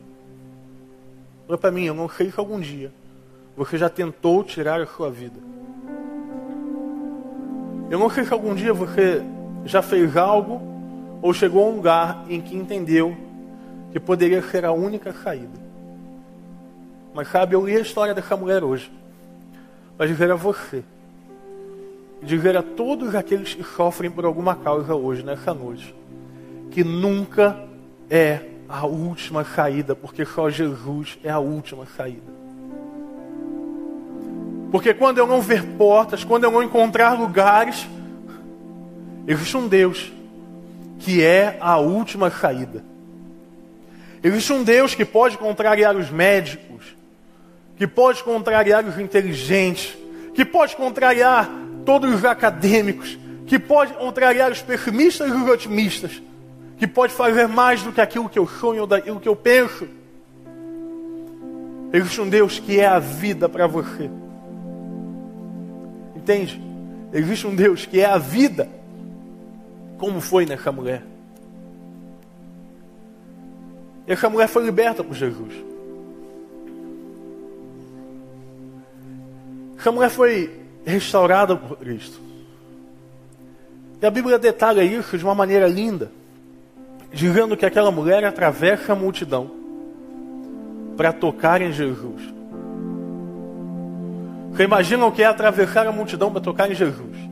Olha 1.48 1.59
para 1.59 1.72
mim, 1.72 1.85
eu 1.85 1.94
não 1.94 2.09
sei 2.09 2.30
se 2.30 2.38
algum 2.38 2.61
dia 2.61 2.92
você 3.56 3.76
já 3.76 3.88
tentou 3.88 4.44
tirar 4.44 4.80
a 4.80 4.87
sua 4.87 5.11
vida. 5.11 5.38
Eu 7.90 7.98
não 7.98 8.09
sei 8.09 8.24
se 8.24 8.33
algum 8.33 8.54
dia 8.54 8.72
você 8.72 9.20
já 9.64 9.83
fez 9.83 10.16
algo 10.16 10.61
ou 11.23 11.33
chegou 11.33 11.64
a 11.64 11.68
um 11.68 11.77
lugar 11.77 12.25
em 12.29 12.40
que 12.40 12.57
entendeu 12.57 13.16
que 13.92 14.01
poderia 14.01 14.42
ser 14.42 14.64
a 14.64 14.73
única 14.73 15.12
saída. 15.12 15.59
Mas 17.12 17.29
sabe, 17.29 17.55
eu 17.55 17.66
li 17.66 17.77
a 17.77 17.81
história 17.81 18.14
dessa 18.14 18.37
mulher 18.37 18.62
hoje. 18.62 18.90
Para 19.96 20.07
dizer 20.07 20.31
a 20.31 20.37
você, 20.37 20.83
dizer 22.23 22.57
a 22.57 22.62
todos 22.62 23.14
aqueles 23.14 23.55
que 23.55 23.64
sofrem 23.64 24.11
por 24.11 24.25
alguma 24.25 24.55
causa 24.55 24.94
hoje, 24.94 25.23
nessa 25.23 25.53
noite, 25.53 25.94
que 26.70 26.85
nunca 26.85 27.59
é 28.09 28.40
a 28.68 28.87
última 28.87 29.44
saída, 29.44 29.94
porque 29.94 30.25
só 30.25 30.49
Jesus 30.49 31.18
é 31.25 31.31
a 31.31 31.38
última 31.38 31.85
saída. 31.85 32.40
Porque 34.70 34.94
quando 34.94 35.18
eu 35.18 35.27
não 35.27 35.40
ver 35.40 35.64
portas, 35.77 36.23
quando 36.23 36.44
eu 36.44 36.51
não 36.53 36.62
encontrar 36.62 37.18
lugares, 37.18 37.88
existe 39.26 39.56
um 39.56 39.68
Deus 39.68 40.12
que 40.98 41.24
é 41.24 41.56
a 41.61 41.78
última 41.78 42.30
saída. 42.30 42.85
Existe 44.22 44.52
um 44.52 44.62
Deus 44.62 44.94
que 44.94 45.04
pode 45.04 45.38
contrariar 45.38 45.96
os 45.96 46.11
médicos, 46.11 46.85
que 47.76 47.87
pode 47.87 48.22
contrariar 48.22 48.85
os 48.85 48.98
inteligentes, 48.98 49.96
que 50.35 50.44
pode 50.44 50.76
contrariar 50.76 51.50
todos 51.87 52.14
os 52.14 52.24
acadêmicos, 52.24 53.18
que 53.46 53.59
pode 53.59 53.94
contrariar 53.94 54.52
os 54.52 54.61
pessimistas 54.61 55.28
e 55.28 55.33
os 55.33 55.48
otimistas, 55.48 56.22
que 56.76 56.87
pode 56.87 57.14
fazer 57.14 57.48
mais 57.48 57.83
do 57.83 57.92
que 57.92 58.00
aquilo 58.00 58.28
que 58.28 58.38
eu 58.38 58.46
sonho 58.46 58.83
ou 58.83 58.87
daquilo 58.87 59.18
que 59.18 59.28
eu 59.28 59.35
penso. 59.35 59.88
Existe 61.92 62.20
um 62.20 62.28
Deus 62.28 62.59
que 62.59 62.78
é 62.78 62.87
a 62.87 62.98
vida 62.98 63.48
para 63.48 63.66
você. 63.66 64.11
Entende? 66.14 66.62
Existe 67.12 67.46
um 67.46 67.54
Deus 67.54 67.87
que 67.87 68.00
é 68.00 68.04
a 68.04 68.18
vida, 68.18 68.68
como 70.01 70.19
foi 70.19 70.47
nessa 70.47 70.73
mulher. 70.73 71.03
E 74.09 74.13
essa 74.13 74.31
mulher 74.31 74.49
foi 74.49 74.65
liberta 74.65 75.05
por 75.05 75.15
Jesus. 75.15 75.53
Essa 79.79 79.93
mulher 79.93 80.09
foi 80.09 80.59
restaurada 80.87 81.55
por 81.55 81.77
Cristo. 81.77 82.19
E 84.01 84.07
a 84.07 84.11
Bíblia 84.11 84.39
detalha 84.39 84.83
isso 84.83 85.19
de 85.19 85.25
uma 85.25 85.35
maneira 85.35 85.69
linda, 85.69 86.11
dizendo 87.13 87.55
que 87.55 87.67
aquela 87.67 87.91
mulher 87.91 88.25
atravessa 88.25 88.95
a 88.95 88.97
multidão 88.97 89.51
para 90.97 91.13
tocar 91.13 91.61
em 91.61 91.73
Jesus. 91.73 92.23
Você 94.51 94.65
imagina 94.65 95.05
o 95.05 95.13
que 95.13 95.23
é 95.23 95.27
atravessar 95.27 95.87
a 95.87 95.93
multidão 95.93 96.33
para 96.33 96.41
tocar 96.41 96.71
em 96.71 96.75
Jesus? 96.75 97.30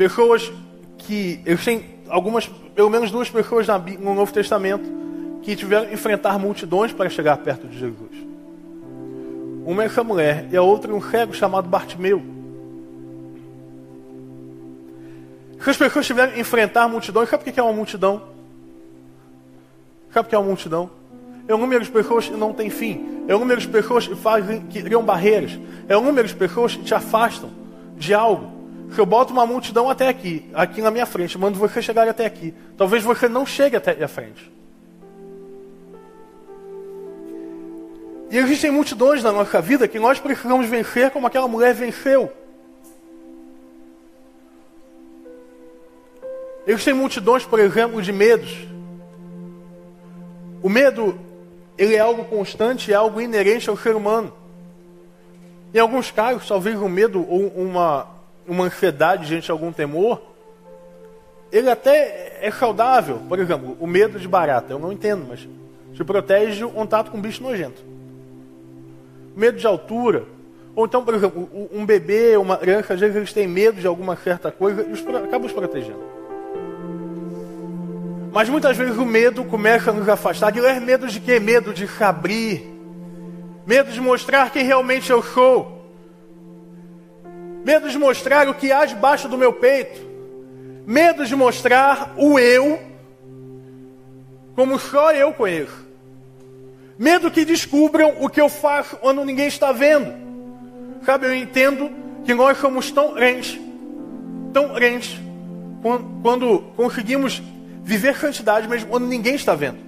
Pessoas 0.00 0.50
que. 0.96 1.42
Eu 1.44 1.58
sei 1.58 1.84
algumas, 2.08 2.46
pelo 2.74 2.88
menos 2.88 3.10
duas 3.10 3.28
pessoas 3.28 3.66
no 4.00 4.14
Novo 4.14 4.32
Testamento 4.32 4.90
que 5.42 5.54
tiveram 5.54 5.88
que 5.88 5.92
enfrentar 5.92 6.38
multidões 6.38 6.90
para 6.90 7.10
chegar 7.10 7.36
perto 7.36 7.68
de 7.68 7.78
Jesus. 7.78 8.10
Uma 9.62 9.82
é 9.82 9.86
essa 9.86 10.02
mulher 10.02 10.48
e 10.50 10.56
a 10.56 10.62
outra 10.62 10.90
é 10.90 10.94
um 10.94 11.02
cego 11.02 11.34
chamado 11.34 11.68
Bartimeu. 11.68 12.22
Essas 15.60 15.76
pessoas 15.76 16.06
tiveram 16.06 16.32
que 16.32 16.40
enfrentar 16.40 16.88
multidões. 16.88 17.28
Sabe 17.28 17.42
o 17.42 17.52
que 17.52 17.60
é 17.60 17.62
uma 17.62 17.74
multidão? 17.74 18.22
Sabe 20.14 20.28
o 20.28 20.30
que 20.30 20.34
é 20.34 20.38
uma 20.38 20.48
multidão? 20.48 20.88
É 21.46 21.54
um 21.54 21.58
número 21.58 21.84
de 21.84 21.90
pessoas 21.90 22.26
que 22.26 22.36
não 22.38 22.54
tem 22.54 22.70
fim. 22.70 23.26
É 23.28 23.36
um 23.36 23.40
número 23.40 23.60
de 23.60 23.68
pessoas 23.68 24.08
que, 24.08 24.14
fazem, 24.14 24.62
que 24.62 24.82
criam 24.82 25.04
barreiras. 25.04 25.60
É 25.86 25.94
um 25.94 26.02
número 26.02 26.26
de 26.26 26.34
pessoas 26.34 26.74
que 26.74 26.84
te 26.84 26.94
afastam 26.94 27.50
de 27.98 28.14
algo. 28.14 28.59
Se 28.92 28.98
eu 28.98 29.06
boto 29.06 29.32
uma 29.32 29.46
multidão 29.46 29.88
até 29.88 30.08
aqui, 30.08 30.48
aqui 30.52 30.82
na 30.82 30.90
minha 30.90 31.06
frente, 31.06 31.38
mando 31.38 31.58
você 31.58 31.80
chegar 31.80 32.08
até 32.08 32.26
aqui. 32.26 32.52
Talvez 32.76 33.04
você 33.04 33.28
não 33.28 33.46
chegue 33.46 33.76
até 33.76 33.92
a 34.02 34.08
frente. 34.08 34.50
E 38.30 38.38
existem 38.38 38.70
multidões 38.70 39.22
na 39.22 39.32
nossa 39.32 39.60
vida 39.60 39.88
que 39.88 39.98
nós 39.98 40.20
precisamos 40.20 40.66
vencer 40.68 41.10
como 41.10 41.26
aquela 41.26 41.48
mulher 41.48 41.74
venceu. 41.74 42.32
Existem 46.66 46.94
multidões, 46.94 47.44
por 47.44 47.58
exemplo, 47.58 48.00
de 48.02 48.12
medos. 48.12 48.56
O 50.62 50.68
medo, 50.68 51.18
ele 51.76 51.94
é 51.94 51.98
algo 51.98 52.24
constante, 52.24 52.92
é 52.92 52.94
algo 52.94 53.20
inerente 53.20 53.68
ao 53.68 53.76
ser 53.76 53.96
humano. 53.96 54.32
Em 55.72 55.78
alguns 55.78 56.10
casos, 56.10 56.46
talvez 56.46 56.76
um 56.76 56.88
medo 56.88 57.26
ou 57.28 57.48
uma, 57.48 58.06
uma 58.50 58.64
ansiedade 58.64 59.26
diante 59.26 59.50
algum 59.50 59.72
temor, 59.72 60.20
ele 61.52 61.70
até 61.70 62.38
é 62.40 62.50
saudável. 62.50 63.20
Por 63.28 63.38
exemplo, 63.38 63.76
o 63.80 63.86
medo 63.86 64.18
de 64.18 64.28
barata, 64.28 64.72
eu 64.72 64.78
não 64.78 64.92
entendo, 64.92 65.26
mas 65.28 65.48
te 65.94 66.04
protege 66.04 66.64
o 66.64 66.70
contato 66.70 67.10
com 67.10 67.20
bicho 67.20 67.42
nojento 67.42 67.90
medo 69.40 69.58
de 69.58 69.66
altura. 69.66 70.24
Ou 70.74 70.84
então, 70.86 71.04
por 71.04 71.14
exemplo, 71.14 71.48
um 71.72 71.84
bebê, 71.84 72.36
uma 72.36 72.56
criança, 72.56 72.94
às 72.94 73.00
vezes 73.00 73.16
eles 73.16 73.32
têm 73.32 73.46
medo 73.46 73.80
de 73.80 73.86
alguma 73.86 74.16
certa 74.16 74.52
coisa 74.52 74.82
e 74.82 74.92
os, 74.92 75.00
acabam 75.00 75.46
os 75.46 75.52
protegendo. 75.52 76.02
Mas 78.32 78.48
muitas 78.48 78.76
vezes 78.76 78.96
o 78.96 79.04
medo 79.04 79.44
começa 79.44 79.90
a 79.90 79.94
nos 79.94 80.08
afastar. 80.08 80.54
E 80.56 80.60
é 80.60 80.78
medo 80.78 81.08
de 81.08 81.18
quê? 81.18 81.40
Medo 81.40 81.74
de 81.74 81.88
se 81.88 82.04
abrir. 82.04 82.64
Medo 83.66 83.90
de 83.90 84.00
mostrar 84.00 84.50
quem 84.50 84.64
realmente 84.64 85.10
eu 85.10 85.22
sou. 85.22 85.79
Medo 87.64 87.90
de 87.90 87.98
mostrar 87.98 88.48
o 88.48 88.54
que 88.54 88.72
há 88.72 88.84
debaixo 88.84 89.28
do 89.28 89.38
meu 89.38 89.52
peito. 89.52 90.00
Medo 90.86 91.26
de 91.26 91.36
mostrar 91.36 92.14
o 92.16 92.38
eu 92.38 92.80
como 94.54 94.78
só 94.78 95.12
eu 95.12 95.32
conheço. 95.32 95.88
Medo 96.98 97.30
que 97.30 97.44
descubram 97.44 98.16
o 98.20 98.28
que 98.28 98.40
eu 98.40 98.48
faço 98.48 98.96
quando 98.96 99.24
ninguém 99.24 99.48
está 99.48 99.72
vendo. 99.72 100.12
Sabe, 101.04 101.26
eu 101.26 101.34
entendo 101.34 101.90
que 102.24 102.34
nós 102.34 102.58
somos 102.58 102.90
tão 102.90 103.14
rentes, 103.14 103.58
tão 104.52 104.74
rentes, 104.74 105.18
quando 106.22 106.58
conseguimos 106.76 107.42
viver 107.82 108.16
santidade 108.18 108.68
mesmo 108.68 108.90
quando 108.90 109.06
ninguém 109.06 109.34
está 109.34 109.54
vendo. 109.54 109.78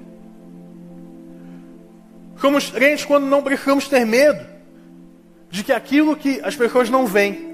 Somos 2.40 2.70
rentes 2.70 3.04
quando 3.04 3.26
não 3.26 3.42
precisamos 3.42 3.86
ter 3.86 4.06
medo 4.06 4.44
de 5.50 5.62
que 5.62 5.72
aquilo 5.72 6.16
que 6.16 6.40
as 6.42 6.56
pessoas 6.56 6.88
não 6.88 7.06
veem, 7.06 7.51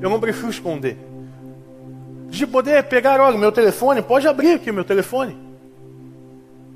eu 0.00 0.08
não 0.08 0.20
preciso 0.20 0.48
esconder. 0.48 0.96
De 2.28 2.46
poder 2.46 2.84
pegar, 2.84 3.20
olha, 3.20 3.36
meu 3.36 3.52
telefone, 3.52 4.02
pode 4.02 4.26
abrir 4.26 4.52
aqui 4.52 4.70
o 4.70 4.74
meu 4.74 4.84
telefone. 4.84 5.36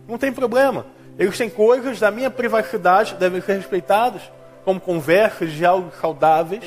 Não 0.08 0.18
tem 0.18 0.32
problema. 0.32 0.86
Eles 1.18 1.38
têm 1.38 1.48
coisas 1.48 2.00
da 2.00 2.10
minha 2.10 2.30
privacidade, 2.30 3.14
devem 3.14 3.40
ser 3.40 3.54
respeitadas, 3.54 4.22
como 4.64 4.80
conversas, 4.80 5.52
diálogos 5.52 5.94
saudáveis. 6.00 6.64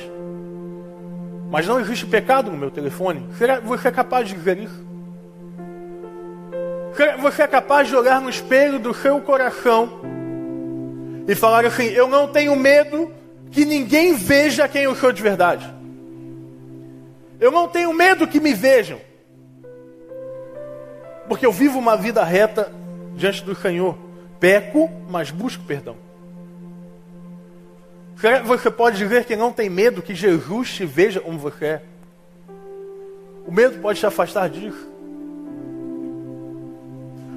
Mas 1.49 1.67
não 1.67 1.79
existe 1.79 2.05
pecado 2.05 2.51
no 2.51 2.57
meu 2.57 2.71
telefone. 2.71 3.25
Será 3.37 3.59
que 3.59 3.67
você 3.67 3.89
é 3.89 3.91
capaz 3.91 4.27
de 4.27 4.35
dizer 4.35 4.57
isso? 4.57 4.87
Que 6.95 7.21
você 7.21 7.43
é 7.43 7.47
capaz 7.47 7.87
de 7.87 7.95
olhar 7.95 8.19
no 8.21 8.29
espelho 8.29 8.79
do 8.79 8.93
seu 8.93 9.21
coração 9.21 10.01
e 11.27 11.35
falar 11.35 11.65
assim: 11.65 11.85
Eu 11.85 12.07
não 12.07 12.27
tenho 12.27 12.55
medo 12.55 13.11
que 13.51 13.65
ninguém 13.65 14.15
veja 14.15 14.67
quem 14.67 14.83
eu 14.83 14.95
sou 14.95 15.11
de 15.11 15.21
verdade. 15.21 15.76
Eu 17.39 17.51
não 17.51 17.67
tenho 17.67 17.93
medo 17.93 18.27
que 18.27 18.39
me 18.39 18.53
vejam. 18.53 18.99
Porque 21.27 21.45
eu 21.45 21.51
vivo 21.51 21.77
uma 21.77 21.95
vida 21.95 22.23
reta 22.23 22.71
diante 23.15 23.43
do 23.43 23.55
Senhor. 23.55 23.97
Peco, 24.39 24.89
mas 25.09 25.29
busco 25.29 25.63
perdão. 25.63 25.95
Você 28.45 28.71
pode 28.71 28.97
dizer 28.97 29.25
que 29.25 29.35
não 29.35 29.51
tem 29.51 29.69
medo 29.69 30.01
que 30.01 30.15
Jesus 30.15 30.73
te 30.73 30.85
veja 30.85 31.19
como 31.19 31.37
você 31.37 31.65
é. 31.65 31.81
O 33.45 33.51
medo 33.51 33.79
pode 33.79 33.99
te 33.99 34.05
afastar 34.05 34.49
disso. 34.49 34.89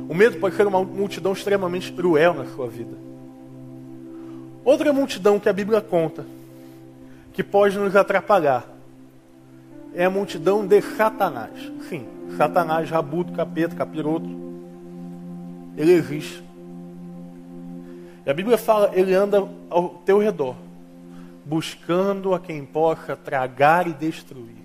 O 0.09 0.15
medo 0.15 0.39
pode 0.39 0.57
ser 0.57 0.67
uma 0.67 0.83
multidão 0.83 1.33
extremamente 1.33 1.93
cruel 1.93 2.35
na 2.35 2.47
sua 2.47 2.67
vida. 2.67 2.97
Outra 4.65 4.93
multidão 4.93 5.39
que 5.39 5.49
a 5.49 5.53
Bíblia 5.53 5.81
conta, 5.81 6.27
que 7.33 7.45
pode 7.45 7.79
nos 7.79 7.95
atrapalhar, 7.95 8.67
é 9.95 10.05
a 10.05 10.11
multidão 10.11 10.67
de 10.67 10.81
Satanás. 10.81 11.51
Sim, 11.89 12.07
Satanás, 12.37 12.89
rabuto, 12.91 13.33
capeta, 13.33 13.75
capiroto. 13.75 14.29
Ele 15.77 15.93
existe. 15.93 16.43
E 18.25 18.31
a 18.31 18.35
Bíblia 18.35 18.59
fala, 18.59 18.91
ele 18.95 19.15
anda 19.15 19.49
ao 19.69 19.89
teu 20.05 20.19
redor, 20.19 20.55
buscando 21.45 22.35
a 22.35 22.41
quem 22.41 22.65
possa 22.65 23.17
tragar 23.17 23.87
e 23.87 23.93
destruir. 23.93 24.61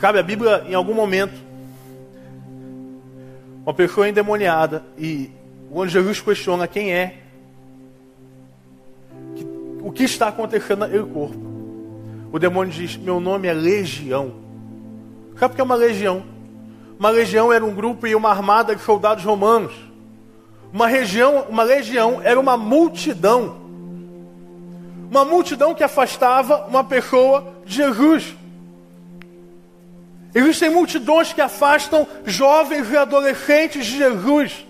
Sabe, 0.00 0.18
a 0.18 0.22
Bíblia, 0.22 0.64
em 0.68 0.74
algum 0.74 0.94
momento, 0.94 1.34
uma 3.64 3.72
pessoa 3.72 4.08
endemoniada, 4.08 4.84
e 4.98 5.30
quando 5.70 5.88
Jesus 5.88 6.20
questiona 6.20 6.68
quem 6.68 6.92
é, 6.92 7.18
o 9.82 9.90
que 9.90 10.04
está 10.04 10.28
acontecendo 10.28 10.80
naquele 10.80 11.06
corpo, 11.06 11.53
o 12.34 12.38
demônio 12.40 12.72
diz: 12.72 12.96
Meu 12.96 13.20
nome 13.20 13.46
é 13.46 13.52
Legião. 13.52 14.34
Sabe 15.38 15.52
o 15.52 15.54
que 15.54 15.60
é 15.60 15.64
uma 15.64 15.76
legião? 15.76 16.24
Uma 16.98 17.08
legião 17.08 17.52
era 17.52 17.64
um 17.64 17.72
grupo 17.72 18.08
e 18.08 18.14
uma 18.16 18.28
armada 18.28 18.74
de 18.74 18.82
soldados 18.82 19.22
romanos. 19.22 19.72
Uma 20.72 20.88
região, 20.88 21.46
uma 21.48 21.62
legião 21.62 22.20
era 22.24 22.38
uma 22.40 22.56
multidão. 22.56 23.56
Uma 25.08 25.24
multidão 25.24 25.76
que 25.76 25.84
afastava 25.84 26.66
uma 26.66 26.82
pessoa 26.82 27.54
de 27.64 27.76
Jesus. 27.76 28.34
Existem 30.34 30.70
multidões 30.70 31.32
que 31.32 31.40
afastam 31.40 32.04
jovens 32.26 32.90
e 32.90 32.96
adolescentes 32.96 33.86
de 33.86 33.96
Jesus. 33.96 34.66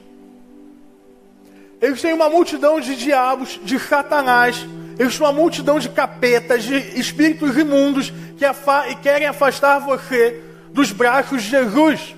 Existem 1.81 2.13
uma 2.13 2.29
multidão 2.29 2.79
de 2.79 2.95
diabos, 2.95 3.59
de 3.65 3.79
Satanás. 3.79 4.67
Existe 4.99 5.21
uma 5.21 5.33
multidão 5.33 5.79
de 5.79 5.89
capetas, 5.89 6.63
de 6.63 6.77
espíritos 6.99 7.57
imundos 7.57 8.13
que 8.39 8.45
e 8.91 8.95
querem 8.97 9.27
afastar 9.27 9.81
você 9.81 10.41
dos 10.73 10.93
braços 10.93 11.43
de 11.43 11.51
Jesus. 11.51 12.15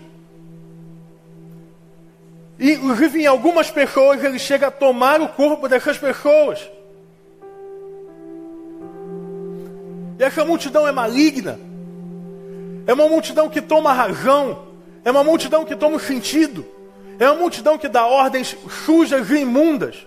E, 2.59 2.73
inclusive, 2.73 3.21
em 3.21 3.27
algumas 3.27 3.71
pessoas, 3.71 4.23
ele 4.25 4.39
chega 4.39 4.69
a 4.69 4.71
tomar 4.71 5.21
o 5.21 5.29
corpo 5.29 5.69
dessas 5.69 5.99
pessoas. 5.99 6.67
E 10.19 10.25
essa 10.25 10.45
multidão 10.45 10.89
é 10.89 10.93
maligna. 10.93 11.59
É 12.87 12.95
uma 12.95 13.09
multidão 13.09 13.49
que 13.49 13.61
toma 13.61 13.93
razão. 13.93 14.65
É 15.05 15.11
uma 15.11 15.23
multidão 15.23 15.65
que 15.65 15.77
toma 15.77 15.99
sentido. 15.99 16.65
É 17.19 17.31
uma 17.31 17.41
multidão 17.41 17.77
que 17.79 17.89
dá 17.89 18.07
ordens 18.07 18.57
sujas 18.85 19.31
e 19.31 19.37
imundas. 19.37 20.07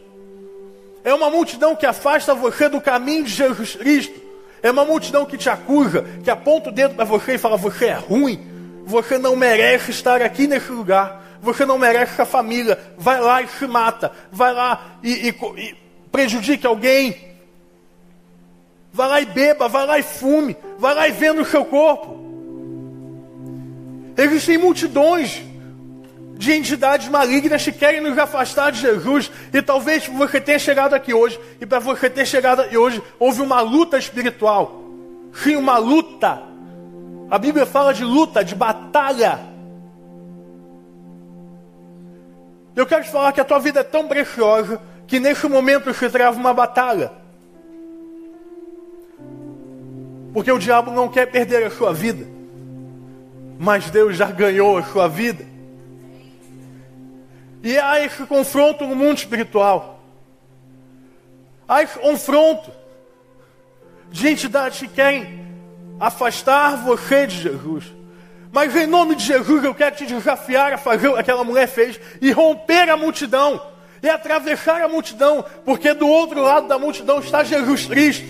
É 1.04 1.14
uma 1.14 1.30
multidão 1.30 1.76
que 1.76 1.86
afasta 1.86 2.34
você 2.34 2.68
do 2.70 2.82
caminho 2.82 3.24
de 3.24 3.32
Jesus 3.32 3.76
Cristo. 3.76 4.20
É 4.62 4.70
uma 4.72 4.84
multidão 4.84 5.26
que 5.26 5.38
te 5.38 5.50
acusa, 5.50 6.06
que 6.24 6.30
aponta 6.30 6.70
o 6.70 6.74
dedo 6.74 6.96
para 6.96 7.06
você 7.06 7.36
e 7.36 7.38
fala: 7.38 7.56
você 7.56 7.86
é 7.86 7.94
ruim, 7.94 8.46
você 8.86 9.18
não 9.18 9.36
merece 9.36 9.92
estar 9.92 10.22
aqui 10.22 10.48
nesse 10.48 10.72
lugar. 10.72 11.20
Você 11.42 11.66
não 11.66 11.78
merece 11.78 12.14
essa 12.14 12.26
família. 12.26 12.78
Vai 12.98 13.20
lá 13.20 13.42
e 13.42 13.48
se 13.48 13.66
mata. 13.66 14.12
Vai 14.32 14.54
lá 14.54 14.98
e, 15.02 15.30
e, 15.30 15.36
e 15.58 15.76
prejudique 16.12 16.68
alguém. 16.68 17.30
Vai 18.92 19.08
lá 19.08 19.22
e 19.22 19.26
beba, 19.26 19.68
vai 19.68 19.86
lá 19.86 20.00
e 20.00 20.04
fume. 20.04 20.58
Vai 20.78 20.94
lá 20.94 21.08
e 21.08 21.12
venda 21.12 21.42
o 21.42 21.46
seu 21.46 21.64
corpo. 21.64 22.20
Existem 24.18 24.58
multidões 24.58 25.42
de 26.40 26.54
entidades 26.54 27.10
malignas 27.10 27.66
que 27.66 27.74
querem 27.74 28.00
nos 28.00 28.18
afastar 28.18 28.72
de 28.72 28.80
Jesus. 28.80 29.30
E 29.54 29.62
talvez 29.62 30.08
você 30.08 30.40
tenha 30.40 30.58
chegado 30.58 30.94
aqui 30.94 31.14
hoje, 31.14 31.38
e 31.60 31.66
para 31.66 31.80
você 31.80 32.10
ter 32.10 32.26
chegado 32.26 32.62
aqui 32.62 32.78
hoje, 32.78 33.04
houve 33.20 33.42
uma 33.42 33.60
luta 33.60 33.98
espiritual. 33.98 34.82
Sim, 35.34 35.58
uma 35.58 35.78
luta. 35.78 36.42
A 37.30 37.38
Bíblia 37.38 37.66
fala 37.66 37.94
de 37.94 38.06
luta, 38.06 38.42
de 38.42 38.56
batalha. 38.56 39.38
Eu 42.74 42.86
quero 42.86 43.04
te 43.04 43.12
falar 43.12 43.34
que 43.34 43.42
a 43.42 43.46
tua 43.46 43.60
vida 43.60 43.82
é 43.82 43.84
tão 43.84 44.08
preciosa 44.08 44.82
que 45.06 45.20
nesse 45.20 45.46
momento 45.46 45.94
se 45.94 46.10
trava 46.10 46.40
uma 46.40 46.54
batalha. 46.54 47.12
Porque 50.34 50.50
o 50.50 50.58
diabo 50.58 50.90
não 50.90 51.10
quer 51.10 51.26
perder 51.26 51.66
a 51.66 51.70
sua 51.70 51.94
vida. 51.94 52.26
Mas 53.60 53.90
Deus 53.90 54.16
já 54.16 54.32
ganhou 54.32 54.78
a 54.78 54.84
sua 54.84 55.10
vida. 55.10 55.59
E 57.64 57.78
há 57.78 58.04
esse 58.04 58.26
confronto 58.26 58.86
no 58.86 58.96
mundo 58.96 59.18
espiritual. 59.18 60.00
Há 61.68 61.84
esse 61.84 62.00
confronto 62.00 62.72
de 64.10 64.28
entidades 64.28 64.80
que 64.80 64.88
querem 64.88 65.46
afastar 66.00 66.78
você 66.78 67.28
de 67.28 67.42
Jesus. 67.42 67.86
Mas 68.52 68.76
em 68.76 68.88
nome 68.88 69.16
de 69.16 69.24
Jesus 69.24 69.64
eu 69.64 69.76
quero 69.76 69.96
te 69.96 70.06
desafiar 70.06 70.74
a 70.74 70.78
fazer 70.78 71.08
o 71.10 71.14
que 71.14 71.20
aquela 71.20 71.44
mulher 71.44 71.68
fez 71.68 72.00
e 72.22 72.32
romper 72.32 72.90
a 72.90 72.98
multidão 72.98 73.62
e 74.02 74.10
atravessar 74.10 74.82
a 74.82 74.88
multidão, 74.88 75.44
porque 75.66 75.94
do 75.94 76.08
outro 76.08 76.42
lado 76.42 76.68
da 76.68 76.80
multidão 76.80 77.20
está 77.20 77.44
Jesus 77.44 77.86
Cristo. 77.86 78.26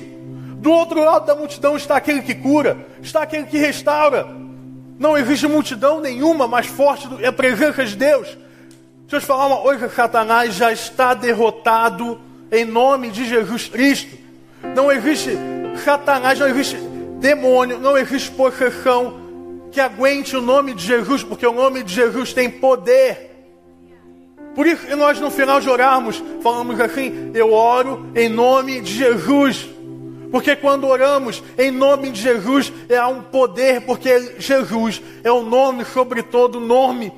Do 0.59 0.71
outro 0.71 1.01
lado 1.01 1.25
da 1.25 1.35
multidão 1.35 1.77
está 1.77 1.95
aquele 1.95 2.21
que 2.21 2.35
cura, 2.35 2.85
está 3.01 3.21
aquele 3.21 3.45
que 3.45 3.57
restaura. 3.57 4.27
Não 4.97 5.17
existe 5.17 5.47
multidão 5.47 6.01
nenhuma 6.01 6.47
mais 6.47 6.65
forte 6.65 7.07
do 7.07 7.17
que 7.17 7.25
a 7.25 7.31
presença 7.31 7.85
de 7.85 7.95
Deus. 7.95 8.37
Deixa 9.09 9.15
eu 9.15 9.21
te 9.21 9.25
falar 9.25 9.47
uma 9.47 9.57
coisa: 9.57 9.89
Satanás 9.89 10.53
já 10.53 10.71
está 10.71 11.15
derrotado 11.15 12.21
em 12.51 12.63
nome 12.63 13.09
de 13.09 13.27
Jesus 13.27 13.67
Cristo. 13.67 14.15
Não 14.75 14.91
existe 14.91 15.31
Satanás, 15.83 16.37
não 16.37 16.47
existe 16.47 16.75
demônio, 17.19 17.79
não 17.79 17.97
existe 17.97 18.29
possessão, 18.29 19.19
que 19.71 19.81
aguente 19.81 20.37
o 20.37 20.41
nome 20.41 20.75
de 20.75 20.85
Jesus, 20.85 21.23
porque 21.23 21.47
o 21.47 21.51
nome 21.51 21.81
de 21.81 21.91
Jesus 21.91 22.33
tem 22.33 22.51
poder. 22.51 23.31
Por 24.53 24.67
isso 24.67 24.85
que 24.85 24.93
nós 24.93 25.19
no 25.19 25.31
final 25.31 25.59
de 25.59 25.67
orarmos, 25.67 26.23
falamos 26.43 26.79
assim: 26.79 27.31
eu 27.33 27.51
oro 27.51 28.11
em 28.13 28.29
nome 28.29 28.79
de 28.79 28.93
Jesus. 28.93 29.67
Porque 30.31 30.55
quando 30.55 30.85
oramos 30.85 31.41
em 31.57 31.71
nome 31.71 32.11
de 32.11 32.21
Jesus, 32.21 32.71
é 32.87 33.03
um 33.03 33.23
poder, 33.23 33.81
porque 33.81 34.35
Jesus 34.37 35.01
é 35.23 35.31
o 35.31 35.41
nome 35.41 35.83
sobre 35.83 36.21
todo 36.21 36.59
nome. 36.59 37.11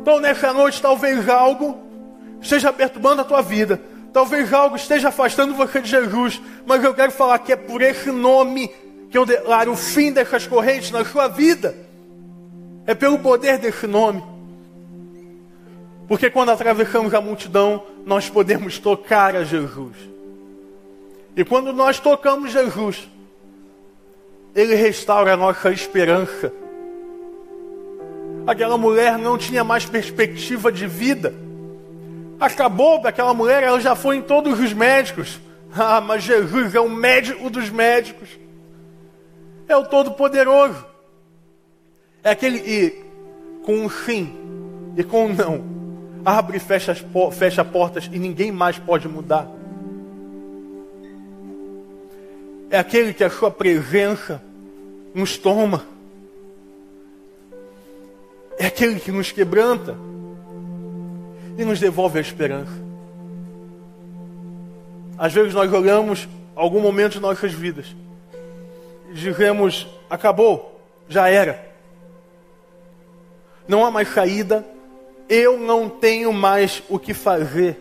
Então 0.00 0.18
nessa 0.18 0.52
noite, 0.52 0.80
talvez 0.80 1.28
algo 1.28 1.78
esteja 2.40 2.72
perturbando 2.72 3.20
a 3.20 3.24
tua 3.24 3.42
vida. 3.42 3.80
Talvez 4.12 4.52
algo 4.52 4.76
esteja 4.76 5.08
afastando 5.08 5.54
você 5.54 5.80
de 5.80 5.90
Jesus. 5.90 6.40
Mas 6.66 6.82
eu 6.82 6.94
quero 6.94 7.12
falar 7.12 7.38
que 7.38 7.52
é 7.52 7.56
por 7.56 7.82
esse 7.82 8.10
nome 8.10 8.70
que 9.10 9.18
eu 9.18 9.26
declaro 9.26 9.72
o 9.72 9.76
fim 9.76 10.12
dessas 10.12 10.46
correntes 10.46 10.90
na 10.90 11.04
sua 11.04 11.28
vida. 11.28 11.74
É 12.86 12.94
pelo 12.94 13.18
poder 13.18 13.58
desse 13.58 13.86
nome. 13.86 14.22
Porque 16.08 16.30
quando 16.30 16.50
atravessamos 16.50 17.14
a 17.14 17.20
multidão, 17.20 17.84
nós 18.04 18.28
podemos 18.28 18.78
tocar 18.78 19.36
a 19.36 19.44
Jesus. 19.44 19.96
E 21.36 21.44
quando 21.44 21.72
nós 21.72 22.00
tocamos 22.00 22.50
Jesus, 22.50 23.08
Ele 24.54 24.74
restaura 24.74 25.34
a 25.34 25.36
nossa 25.36 25.70
esperança. 25.70 26.52
Aquela 28.50 28.76
mulher 28.76 29.16
não 29.16 29.38
tinha 29.38 29.62
mais 29.62 29.84
perspectiva 29.84 30.72
de 30.72 30.86
vida. 30.86 31.34
Acabou 32.38 33.00
aquela 33.06 33.34
mulher, 33.34 33.62
ela 33.62 33.80
já 33.80 33.94
foi 33.94 34.16
em 34.16 34.22
todos 34.22 34.58
os 34.58 34.72
médicos. 34.72 35.40
Ah, 35.72 36.00
mas 36.00 36.24
Jesus 36.24 36.74
é 36.74 36.80
o 36.80 36.88
médico 36.88 37.48
dos 37.48 37.70
médicos 37.70 38.28
é 39.72 39.76
o 39.76 39.84
Todo-Poderoso. 39.84 40.84
É 42.22 42.30
aquele 42.30 42.58
que, 42.58 43.04
com 43.64 43.84
um 43.84 43.88
sim 43.88 44.34
e 44.96 45.04
com 45.04 45.26
um 45.26 45.34
não, 45.34 45.64
abre 46.24 46.56
e 46.56 46.60
fecha, 46.60 46.92
as, 46.92 47.04
fecha 47.32 47.64
portas 47.64 48.10
e 48.12 48.18
ninguém 48.18 48.50
mais 48.52 48.78
pode 48.78 49.08
mudar. 49.08 49.48
É 52.68 52.78
aquele 52.78 53.14
que 53.14 53.24
a 53.24 53.30
sua 53.30 53.50
presença 53.50 54.42
nos 55.14 55.38
toma. 55.38 55.84
É 58.60 58.66
aquele 58.66 59.00
que 59.00 59.10
nos 59.10 59.32
quebranta 59.32 59.96
e 61.56 61.64
nos 61.64 61.80
devolve 61.80 62.18
a 62.18 62.20
esperança. 62.20 62.70
Às 65.16 65.32
vezes 65.32 65.54
nós 65.54 65.72
olhamos 65.72 66.28
algum 66.54 66.78
momento 66.78 67.12
de 67.12 67.20
nossas 67.20 67.54
vidas, 67.54 67.86
dizemos: 69.14 69.88
acabou, 70.10 70.78
já 71.08 71.26
era. 71.30 71.72
Não 73.66 73.82
há 73.82 73.90
mais 73.90 74.08
saída, 74.08 74.62
eu 75.26 75.58
não 75.58 75.88
tenho 75.88 76.30
mais 76.30 76.82
o 76.90 76.98
que 76.98 77.14
fazer. 77.14 77.80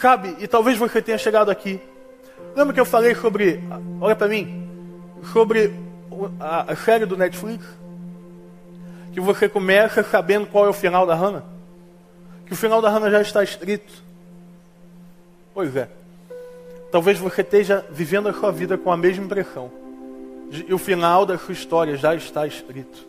Sabe, 0.00 0.34
e 0.40 0.48
talvez 0.48 0.76
você 0.76 1.00
tenha 1.00 1.18
chegado 1.18 1.52
aqui. 1.52 1.80
Lembra 2.56 2.74
que 2.74 2.80
eu 2.80 2.84
falei 2.84 3.14
sobre, 3.14 3.62
olha 4.00 4.16
para 4.16 4.26
mim, 4.26 4.68
sobre 5.32 5.72
a 6.40 6.74
série 6.74 7.06
do 7.06 7.16
Netflix? 7.16 7.64
Que 9.12 9.20
você 9.20 9.48
começa 9.48 10.02
sabendo 10.02 10.46
qual 10.46 10.66
é 10.66 10.68
o 10.68 10.72
final 10.72 11.06
da 11.06 11.14
Hannah? 11.14 11.44
Que 12.46 12.52
o 12.52 12.56
final 12.56 12.80
da 12.80 12.88
Hannah 12.88 13.10
já 13.10 13.20
está 13.20 13.42
escrito. 13.42 13.92
Pois 15.54 15.76
é. 15.76 15.88
Talvez 16.90 17.18
você 17.18 17.42
esteja 17.42 17.84
vivendo 17.90 18.28
a 18.28 18.32
sua 18.32 18.50
vida 18.50 18.76
com 18.76 18.90
a 18.90 18.96
mesma 18.96 19.24
impressão. 19.24 19.70
E 20.66 20.74
o 20.74 20.78
final 20.78 21.24
da 21.24 21.38
sua 21.38 21.52
história 21.52 21.96
já 21.96 22.14
está 22.14 22.46
escrito. 22.46 23.06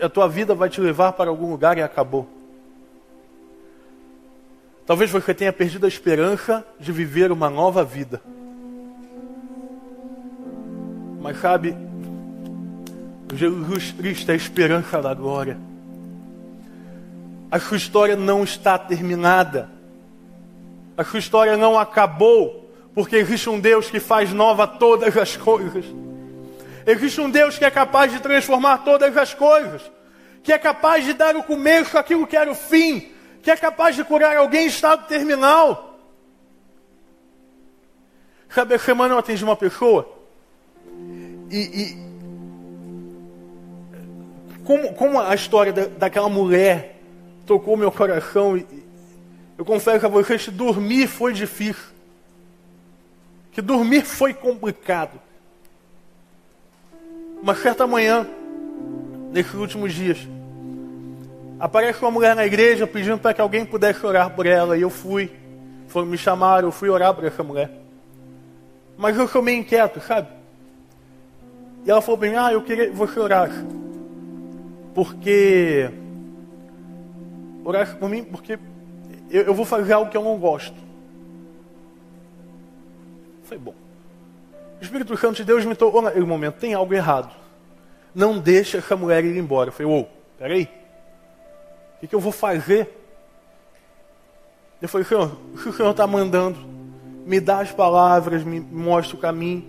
A 0.00 0.08
tua 0.08 0.28
vida 0.28 0.54
vai 0.54 0.68
te 0.68 0.80
levar 0.80 1.12
para 1.12 1.30
algum 1.30 1.50
lugar 1.50 1.78
e 1.78 1.82
acabou. 1.82 2.26
Talvez 4.86 5.10
você 5.10 5.34
tenha 5.34 5.52
perdido 5.52 5.84
a 5.84 5.88
esperança 5.88 6.64
de 6.78 6.92
viver 6.92 7.32
uma 7.32 7.50
nova 7.50 7.82
vida. 7.82 8.22
Mas 11.20 11.40
sabe, 11.40 11.76
Jesus 13.34 13.92
Cristo 13.92 14.30
é 14.30 14.34
a 14.34 14.36
esperança 14.36 15.02
da 15.02 15.12
glória. 15.12 15.58
A 17.50 17.58
sua 17.58 17.76
história 17.76 18.16
não 18.16 18.44
está 18.44 18.78
terminada. 18.78 19.70
A 20.96 21.04
sua 21.04 21.18
história 21.18 21.56
não 21.56 21.78
acabou, 21.78 22.70
porque 22.94 23.16
existe 23.16 23.48
um 23.48 23.58
Deus 23.58 23.90
que 23.90 24.00
faz 24.00 24.32
nova 24.32 24.66
todas 24.66 25.16
as 25.16 25.36
coisas. 25.36 25.84
Existe 26.86 27.20
um 27.20 27.28
Deus 27.28 27.58
que 27.58 27.64
é 27.64 27.70
capaz 27.70 28.12
de 28.12 28.20
transformar 28.20 28.78
todas 28.78 29.16
as 29.16 29.34
coisas, 29.34 29.82
que 30.42 30.52
é 30.52 30.58
capaz 30.58 31.04
de 31.04 31.12
dar 31.12 31.34
o 31.36 31.42
começo 31.42 31.98
àquilo 31.98 32.26
que 32.26 32.36
era 32.36 32.50
o 32.50 32.54
fim, 32.54 33.10
que 33.42 33.50
é 33.50 33.56
capaz 33.56 33.96
de 33.96 34.04
curar 34.04 34.36
alguém 34.36 34.64
em 34.64 34.68
estado 34.68 35.06
terminal. 35.06 35.98
Sabe, 38.48 38.74
a 38.74 38.78
semana 38.78 39.14
eu 39.14 39.18
atendi 39.18 39.42
uma 39.42 39.56
pessoa 39.56 40.08
e, 41.50 41.56
e 41.58 42.05
como, 44.66 44.92
como, 44.94 45.20
a 45.20 45.34
história 45.34 45.72
da, 45.72 45.86
daquela 45.86 46.28
mulher 46.28 46.96
tocou 47.46 47.76
meu 47.76 47.92
coração 47.92 48.56
e 48.56 48.66
eu 49.56 49.64
confesso 49.64 50.04
a 50.04 50.08
vocês 50.08 50.44
que 50.44 50.50
dormir 50.50 51.06
foi 51.06 51.32
difícil. 51.32 51.94
Que 53.52 53.62
dormir 53.62 54.04
foi 54.04 54.34
complicado. 54.34 55.18
Uma 57.40 57.54
certa 57.54 57.86
manhã, 57.86 58.26
nesses 59.32 59.54
últimos 59.54 59.94
dias, 59.94 60.18
Aparece 61.58 62.02
uma 62.02 62.10
mulher 62.10 62.36
na 62.36 62.44
igreja 62.44 62.86
pedindo 62.86 63.18
para 63.18 63.32
que 63.32 63.40
alguém 63.40 63.64
pudesse 63.64 64.04
orar 64.04 64.30
por 64.30 64.44
ela. 64.46 64.76
E 64.76 64.82
eu 64.82 64.90
fui. 64.90 65.30
Foram 65.88 66.06
me 66.06 66.18
chamar, 66.18 66.64
eu 66.64 66.72
fui 66.72 66.90
orar 66.90 67.14
por 67.14 67.24
essa 67.24 67.42
mulher. 67.42 67.70
Mas 68.98 69.16
eu 69.16 69.26
sou 69.26 69.40
meio 69.40 69.60
inquieto, 69.60 70.00
sabe? 70.00 70.28
E 71.84 71.90
ela 71.90 72.02
falou 72.02 72.18
para 72.18 72.28
mim, 72.28 72.36
ah, 72.36 72.52
eu 72.52 72.62
queria 72.62 72.90
que 72.90 72.96
você 72.96 73.18
orasse. 73.18 73.64
Porque. 74.96 75.90
Orasse 77.62 77.94
por 77.96 78.08
mim, 78.08 78.24
porque 78.24 78.58
eu, 79.30 79.42
eu 79.42 79.54
vou 79.54 79.66
fazer 79.66 79.92
algo 79.92 80.10
que 80.10 80.16
eu 80.16 80.24
não 80.24 80.38
gosto. 80.38 80.74
Foi 83.44 83.58
bom. 83.58 83.74
O 84.80 84.82
Espírito 84.82 85.14
Santo 85.18 85.36
de 85.36 85.44
Deus 85.44 85.66
me 85.66 85.74
tocou 85.74 86.00
naquele 86.00 86.24
momento, 86.24 86.54
tem 86.54 86.72
algo 86.72 86.94
errado. 86.94 87.30
Não 88.14 88.38
deixa 88.38 88.78
essa 88.78 88.96
mulher 88.96 89.22
ir 89.22 89.36
embora. 89.36 89.68
Eu 89.68 89.72
falei, 89.72 89.92
ô, 89.92 90.06
peraí. 90.38 90.62
O 91.96 92.00
que, 92.00 92.06
que 92.06 92.14
eu 92.14 92.20
vou 92.20 92.32
fazer? 92.32 92.88
Eu 94.80 94.88
falei, 94.88 95.06
Senhor, 95.06 95.36
o 95.52 95.72
Senhor 95.74 95.90
está 95.90 96.06
mandando? 96.06 96.58
Me 97.26 97.38
dá 97.38 97.60
as 97.60 97.70
palavras, 97.70 98.42
me 98.42 98.60
mostra 98.60 99.14
o 99.14 99.20
caminho. 99.20 99.62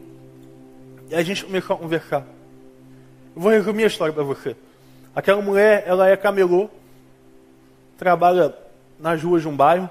E 1.10 1.16
a 1.16 1.22
gente 1.22 1.44
começou 1.44 1.76
a 1.76 1.80
conversar. 1.80 2.26
Eu 3.36 3.42
vou 3.42 3.52
resumir 3.52 3.84
a 3.84 3.88
história 3.88 4.14
para 4.14 4.24
você. 4.24 4.56
Aquela 5.18 5.42
mulher, 5.42 5.84
ela 5.88 6.08
é 6.08 6.16
camelô, 6.16 6.70
trabalha 7.98 8.54
nas 9.00 9.20
ruas 9.24 9.42
de 9.42 9.48
um 9.48 9.56
bairro. 9.56 9.90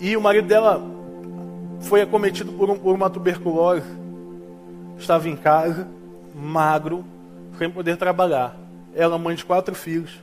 E 0.00 0.16
o 0.16 0.20
marido 0.20 0.48
dela 0.48 0.82
foi 1.82 2.02
acometido 2.02 2.52
por, 2.54 2.68
um, 2.68 2.76
por 2.76 2.92
uma 2.92 3.08
tuberculose. 3.08 3.86
Estava 4.98 5.28
em 5.28 5.36
casa, 5.36 5.86
magro, 6.34 7.04
sem 7.56 7.70
poder 7.70 7.96
trabalhar 7.96 8.56
ela, 8.92 9.16
mãe 9.16 9.36
de 9.36 9.44
quatro 9.44 9.72
filhos, 9.72 10.20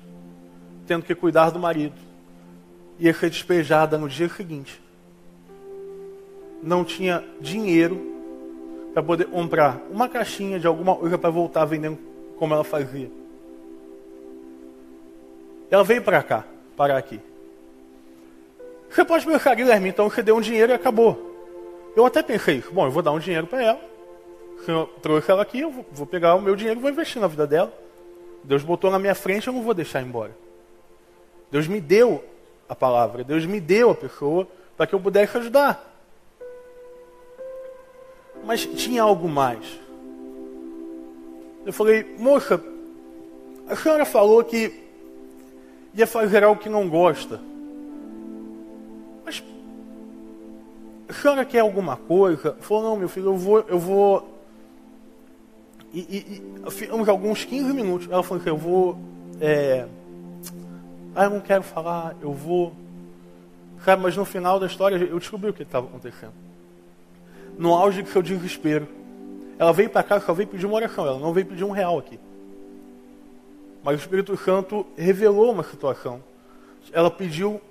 tendo 0.85 1.05
que 1.05 1.15
cuidar 1.15 1.51
do 1.51 1.59
marido, 1.59 1.95
ia 2.99 3.13
ser 3.13 3.29
despejada 3.29 3.97
no 3.97 4.09
dia 4.09 4.27
seguinte. 4.27 4.81
Não 6.61 6.83
tinha 6.83 7.23
dinheiro 7.39 8.11
para 8.93 9.01
poder 9.01 9.27
comprar 9.27 9.79
uma 9.89 10.09
caixinha 10.09 10.59
de 10.59 10.67
alguma 10.67 10.97
coisa 10.97 11.17
para 11.17 11.29
voltar 11.29 11.63
vendendo 11.63 12.11
como 12.43 12.53
ela 12.53 12.65
fazia. 12.65 13.09
Ela 15.71 15.81
veio 15.81 16.01
para 16.01 16.21
cá, 16.21 16.43
parar 16.75 16.97
aqui. 16.97 17.21
Você 18.89 19.05
pode 19.05 19.25
pensar, 19.25 19.55
Guilherme, 19.55 19.87
então 19.87 20.09
você 20.09 20.21
deu 20.21 20.35
um 20.35 20.41
dinheiro 20.41 20.73
e 20.73 20.75
acabou. 20.75 21.17
Eu 21.95 22.05
até 22.05 22.21
pensei, 22.21 22.61
bom, 22.69 22.85
eu 22.85 22.91
vou 22.91 23.01
dar 23.01 23.13
um 23.13 23.19
dinheiro 23.19 23.47
para 23.47 23.63
ela. 23.63 23.81
O 24.59 24.63
senhor 24.65 24.89
trouxe 25.01 25.31
ela 25.31 25.41
aqui, 25.41 25.61
eu 25.61 25.85
vou 25.93 26.05
pegar 26.05 26.35
o 26.35 26.41
meu 26.41 26.53
dinheiro 26.53 26.81
e 26.81 26.81
vou 26.81 26.91
investir 26.91 27.21
na 27.21 27.27
vida 27.27 27.47
dela. 27.47 27.71
Deus 28.43 28.61
botou 28.61 28.91
na 28.91 28.99
minha 28.99 29.15
frente, 29.15 29.47
eu 29.47 29.53
não 29.53 29.63
vou 29.63 29.73
deixar 29.73 30.01
embora. 30.01 30.35
Deus 31.49 31.65
me 31.65 31.79
deu 31.79 32.25
a 32.67 32.75
palavra, 32.75 33.23
Deus 33.23 33.45
me 33.45 33.61
deu 33.61 33.91
a 33.91 33.95
pessoa 33.95 34.45
para 34.75 34.85
que 34.85 34.93
eu 34.93 34.99
pudesse 34.99 35.37
ajudar. 35.37 35.81
Mas 38.43 38.65
tinha 38.65 39.01
algo 39.01 39.29
mais. 39.29 39.79
Eu 41.65 41.73
falei, 41.73 42.15
moça, 42.17 42.61
a 43.67 43.75
senhora 43.75 44.05
falou 44.05 44.43
que 44.43 44.83
ia 45.93 46.07
fazer 46.07 46.43
algo 46.43 46.61
que 46.61 46.69
não 46.69 46.89
gosta. 46.89 47.39
Mas 49.25 49.43
a 51.07 51.13
senhora 51.13 51.45
quer 51.45 51.59
alguma 51.59 51.95
coisa? 51.95 52.57
Falou, 52.59 52.83
não, 52.83 52.97
meu 52.97 53.09
filho, 53.09 53.27
eu 53.27 53.37
vou, 53.37 53.59
eu 53.67 53.79
vou 53.79 54.33
e, 55.93 55.99
e, 55.99 56.67
e 56.67 56.71
ficamos 56.71 57.07
alguns 57.07 57.45
15 57.45 57.71
minutos. 57.71 58.07
Ela 58.09 58.23
falou 58.23 58.41
assim: 58.41 58.49
Eu 58.49 58.57
vou. 58.57 58.99
É... 59.39 59.85
Ah, 61.15 61.25
eu 61.25 61.29
não 61.29 61.39
quero 61.39 61.61
falar, 61.61 62.15
eu 62.19 62.33
vou. 62.33 62.73
Sabe, 63.85 64.01
mas 64.01 64.17
no 64.17 64.25
final 64.25 64.59
da 64.59 64.65
história 64.65 64.95
eu 64.95 65.19
descobri 65.19 65.49
o 65.49 65.53
que 65.53 65.61
estava 65.61 65.85
acontecendo. 65.85 66.33
No 67.57 67.75
auge 67.75 68.01
do 68.01 68.09
seu 68.09 68.23
desespero. 68.23 68.87
Ela 69.57 69.71
veio 69.71 69.89
para 69.89 70.03
cá, 70.03 70.19
só 70.19 70.33
veio 70.33 70.47
pedir 70.47 70.65
uma 70.65 70.75
oração, 70.75 71.05
ela 71.05 71.19
não 71.19 71.33
veio 71.33 71.45
pedir 71.45 71.63
um 71.63 71.71
real 71.71 71.97
aqui. 71.97 72.19
Mas 73.83 73.95
o 73.95 73.99
Espírito 73.99 74.35
Santo 74.37 74.85
revelou 74.97 75.51
uma 75.51 75.63
situação. 75.63 76.23
Ela 76.91 77.11
pediu 77.11 77.61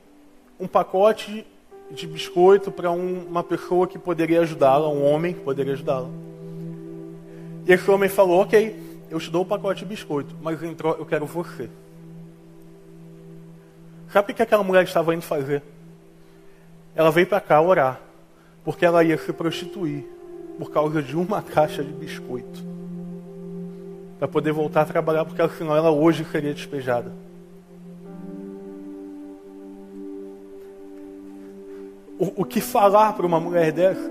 um 0.61 0.67
pacote 0.67 1.47
de 1.91 2.07
biscoito 2.07 2.71
para 2.71 2.91
um, 2.91 3.27
uma 3.27 3.43
pessoa 3.43 3.87
que 3.87 3.99
poderia 3.99 4.41
ajudá-la, 4.43 4.89
um 4.89 5.05
homem 5.05 5.35
que 5.35 5.41
poderia 5.41 5.73
ajudá-la. 5.73 6.09
E 7.67 7.73
esse 7.73 7.91
homem 7.91 8.09
falou: 8.09 8.43
Ok, 8.43 8.77
eu 9.11 9.19
te 9.19 9.31
dou 9.31 9.43
o 9.43 9.45
um 9.45 9.49
pacote 9.49 9.81
de 9.81 9.87
biscoito, 9.87 10.35
mas 10.43 10.63
entrou, 10.63 10.97
eu 10.97 11.07
quero 11.07 11.27
você. 11.27 11.69
Sabe 14.13 14.33
o 14.33 14.35
que 14.35 14.43
aquela 14.43 14.63
mulher 14.63 14.85
estava 14.85 15.15
indo 15.15 15.23
fazer? 15.23 15.63
Ela 16.95 17.11
veio 17.11 17.27
para 17.27 17.41
cá 17.41 17.61
orar, 17.61 18.01
porque 18.65 18.85
ela 18.85 19.03
ia 19.03 19.17
se 19.17 19.33
prostituir 19.33 20.05
por 20.63 20.71
causa 20.71 21.03
de 21.03 21.17
uma 21.17 21.43
caixa 21.43 21.83
de 21.83 21.93
biscoito. 21.93 22.63
Para 24.17 24.29
poder 24.29 24.53
voltar 24.53 24.83
a 24.83 24.85
trabalhar, 24.85 25.25
porque 25.25 25.43
senão 25.59 25.75
ela 25.75 25.91
hoje 25.91 26.25
seria 26.31 26.55
despejada. 26.55 27.13
O, 32.17 32.43
o 32.43 32.45
que 32.45 32.61
falar 32.61 33.15
para 33.15 33.27
uma 33.27 33.41
mulher 33.41 33.73
dessa? 33.73 34.09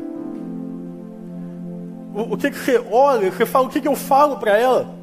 O, 2.13 2.33
o 2.33 2.37
que, 2.37 2.51
que 2.51 2.59
você 2.59 2.77
olha, 2.91 3.31
você 3.31 3.45
fala, 3.45 3.67
o 3.67 3.69
que, 3.69 3.79
que 3.79 3.87
eu 3.87 3.95
falo 3.95 4.35
para 4.35 4.57
ela? 4.57 4.93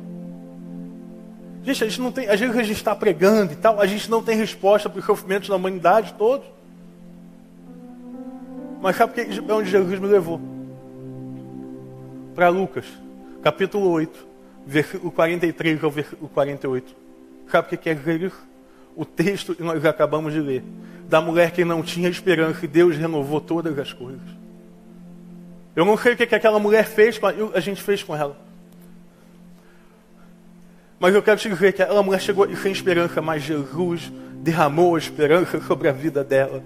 Gente, 1.64 1.84
a 1.84 1.88
gente 1.88 2.00
não 2.02 2.12
tem, 2.12 2.28
às 2.28 2.38
vezes 2.38 2.54
a 2.54 2.62
gente 2.62 2.76
está 2.76 2.94
pregando 2.94 3.54
e 3.54 3.56
tal, 3.56 3.80
a 3.80 3.86
gente 3.86 4.10
não 4.10 4.22
tem 4.22 4.36
resposta 4.36 4.90
para 4.90 4.98
os 4.98 5.06
sofrimentos 5.06 5.48
da 5.48 5.56
humanidade 5.56 6.12
todos. 6.18 6.46
Mas 8.82 8.96
sabe 8.96 9.14
que, 9.14 9.40
onde 9.50 9.70
Jesus 9.70 9.98
me 9.98 10.08
levou? 10.08 10.57
Para 12.38 12.50
Lucas, 12.50 12.84
capítulo 13.42 13.90
8, 13.90 14.26
versículo 14.64 15.10
43 15.10 15.82
ao 15.82 15.90
versículo 15.90 16.28
48. 16.28 16.94
Sabe 17.50 17.66
o 17.66 17.70
que 17.70 17.76
quer 17.76 17.96
dizer 17.96 18.32
o 18.94 19.04
texto 19.04 19.56
que 19.56 19.62
nós 19.64 19.84
acabamos 19.84 20.32
de 20.32 20.38
ler, 20.38 20.62
da 21.08 21.20
mulher 21.20 21.50
que 21.50 21.64
não 21.64 21.82
tinha 21.82 22.08
esperança 22.08 22.64
e 22.64 22.68
Deus 22.68 22.96
renovou 22.96 23.40
todas 23.40 23.76
as 23.76 23.92
coisas. 23.92 24.20
Eu 25.74 25.84
não 25.84 25.98
sei 25.98 26.12
o 26.12 26.16
que 26.16 26.32
aquela 26.32 26.60
mulher 26.60 26.84
fez, 26.84 27.18
a 27.52 27.58
gente 27.58 27.82
fez 27.82 28.04
com 28.04 28.14
ela. 28.14 28.38
Mas 31.00 31.16
eu 31.16 31.22
quero 31.24 31.40
te 31.40 31.48
dizer 31.48 31.72
que 31.72 31.82
aquela 31.82 32.04
mulher 32.04 32.20
chegou 32.20 32.46
sem 32.54 32.70
esperança, 32.70 33.20
mas 33.20 33.42
Jesus 33.42 34.12
derramou 34.36 34.94
a 34.94 34.98
esperança 35.00 35.60
sobre 35.62 35.88
a 35.88 35.92
vida 35.92 36.22
dela. 36.22 36.62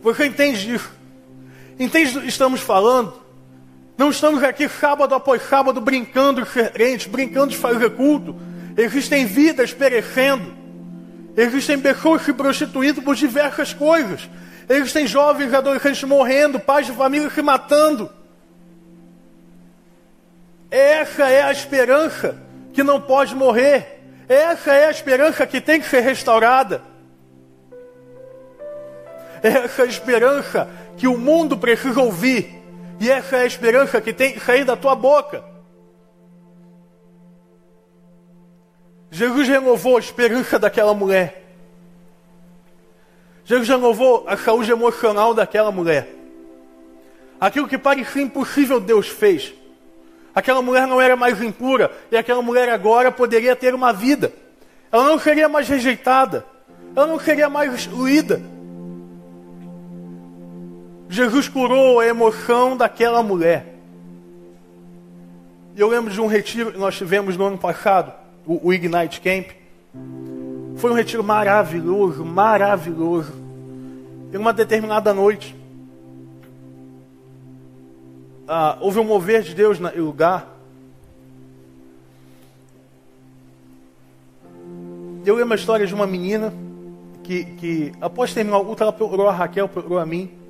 Você 0.00 0.26
entende 0.26 0.76
isso? 0.76 0.92
Entende 1.76 2.12
do 2.12 2.20
que 2.20 2.28
estamos 2.28 2.60
falando? 2.60 3.21
Não 4.02 4.10
estamos 4.10 4.42
aqui 4.42 4.68
sábado 4.68 5.14
após 5.14 5.42
sábado 5.44 5.80
brincando 5.80 6.42
de 6.42 6.50
ser 6.50 6.72
brincando 7.08 7.52
de 7.52 7.56
fazer 7.56 7.88
culto. 7.90 8.34
Existem 8.76 9.24
vidas 9.24 9.72
perecendo. 9.72 10.52
Existem 11.36 11.78
pessoas 11.78 12.22
se 12.22 12.32
prostituindo 12.32 13.00
por 13.00 13.14
diversas 13.14 13.72
coisas. 13.72 14.28
Existem 14.68 15.06
jovens 15.06 15.54
adolescentes 15.54 16.02
morrendo, 16.02 16.58
pais 16.58 16.86
de 16.86 16.92
família 16.92 17.30
se 17.30 17.40
matando. 17.42 18.10
Essa 20.68 21.30
é 21.30 21.42
a 21.42 21.52
esperança 21.52 22.36
que 22.72 22.82
não 22.82 23.00
pode 23.00 23.36
morrer. 23.36 24.02
Essa 24.28 24.72
é 24.72 24.86
a 24.86 24.90
esperança 24.90 25.46
que 25.46 25.60
tem 25.60 25.80
que 25.80 25.88
ser 25.88 26.00
restaurada. 26.00 26.82
Essa 29.44 29.82
é 29.82 29.84
a 29.84 29.88
esperança 29.88 30.68
que 30.96 31.06
o 31.06 31.16
mundo 31.16 31.56
precisa 31.56 32.00
ouvir. 32.00 32.61
E 33.02 33.10
essa 33.10 33.36
é 33.36 33.40
a 33.40 33.46
esperança 33.46 34.00
que 34.00 34.12
tem 34.12 34.32
que 34.32 34.38
sair 34.38 34.64
da 34.64 34.76
tua 34.76 34.94
boca. 34.94 35.42
Jesus 39.10 39.48
renovou 39.48 39.96
a 39.96 39.98
esperança 39.98 40.56
daquela 40.56 40.94
mulher. 40.94 41.44
Jesus 43.44 43.68
renovou 43.68 44.22
a 44.28 44.36
saúde 44.36 44.70
emocional 44.70 45.34
daquela 45.34 45.72
mulher. 45.72 46.14
Aquilo 47.40 47.66
que 47.66 47.76
parecia 47.76 48.22
impossível, 48.22 48.78
Deus 48.78 49.08
fez. 49.08 49.52
Aquela 50.32 50.62
mulher 50.62 50.86
não 50.86 51.00
era 51.00 51.16
mais 51.16 51.42
impura 51.42 51.90
e 52.08 52.16
aquela 52.16 52.40
mulher 52.40 52.68
agora 52.68 53.10
poderia 53.10 53.56
ter 53.56 53.74
uma 53.74 53.92
vida. 53.92 54.32
Ela 54.92 55.06
não 55.06 55.18
seria 55.18 55.48
mais 55.48 55.68
rejeitada. 55.68 56.46
Ela 56.94 57.08
não 57.08 57.18
seria 57.18 57.50
mais 57.50 57.74
excluída. 57.74 58.40
Jesus 61.12 61.46
curou 61.46 62.00
a 62.00 62.06
emoção 62.06 62.74
daquela 62.74 63.22
mulher. 63.22 63.74
Eu 65.76 65.86
lembro 65.86 66.10
de 66.10 66.18
um 66.18 66.26
retiro 66.26 66.72
que 66.72 66.78
nós 66.78 66.96
tivemos 66.96 67.36
no 67.36 67.44
ano 67.44 67.58
passado, 67.58 68.14
o, 68.46 68.68
o 68.68 68.72
Ignite 68.72 69.20
Camp. 69.20 69.48
Foi 70.78 70.90
um 70.90 70.94
retiro 70.94 71.22
maravilhoso, 71.22 72.24
maravilhoso. 72.24 73.34
Em 74.32 74.38
uma 74.38 74.54
determinada 74.54 75.12
noite, 75.12 75.54
ah, 78.48 78.78
houve 78.80 78.98
um 78.98 79.04
mover 79.04 79.42
de 79.42 79.54
Deus 79.54 79.78
no 79.78 79.94
lugar. 80.02 80.48
Eu 85.26 85.34
lembro 85.34 85.52
a 85.52 85.56
história 85.56 85.86
de 85.86 85.94
uma 85.94 86.06
menina 86.06 86.54
que, 87.22 87.44
que 87.44 87.92
após 88.00 88.32
terminar 88.32 88.56
o 88.56 88.64
culto, 88.64 88.82
ela 88.82 88.94
procurou 88.94 89.28
a 89.28 89.32
Raquel, 89.32 89.68
procurou 89.68 89.98
a 89.98 90.06
mim, 90.06 90.40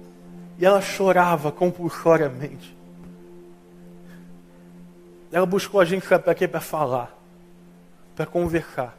e 0.62 0.64
ela 0.64 0.80
chorava 0.80 1.50
compulsoriamente. 1.50 2.72
Ela 5.32 5.44
buscou 5.44 5.80
a 5.80 5.84
gente, 5.84 6.06
para 6.06 6.36
quê? 6.36 6.46
Para 6.46 6.60
falar, 6.60 7.18
para 8.14 8.26
conversar. 8.26 8.96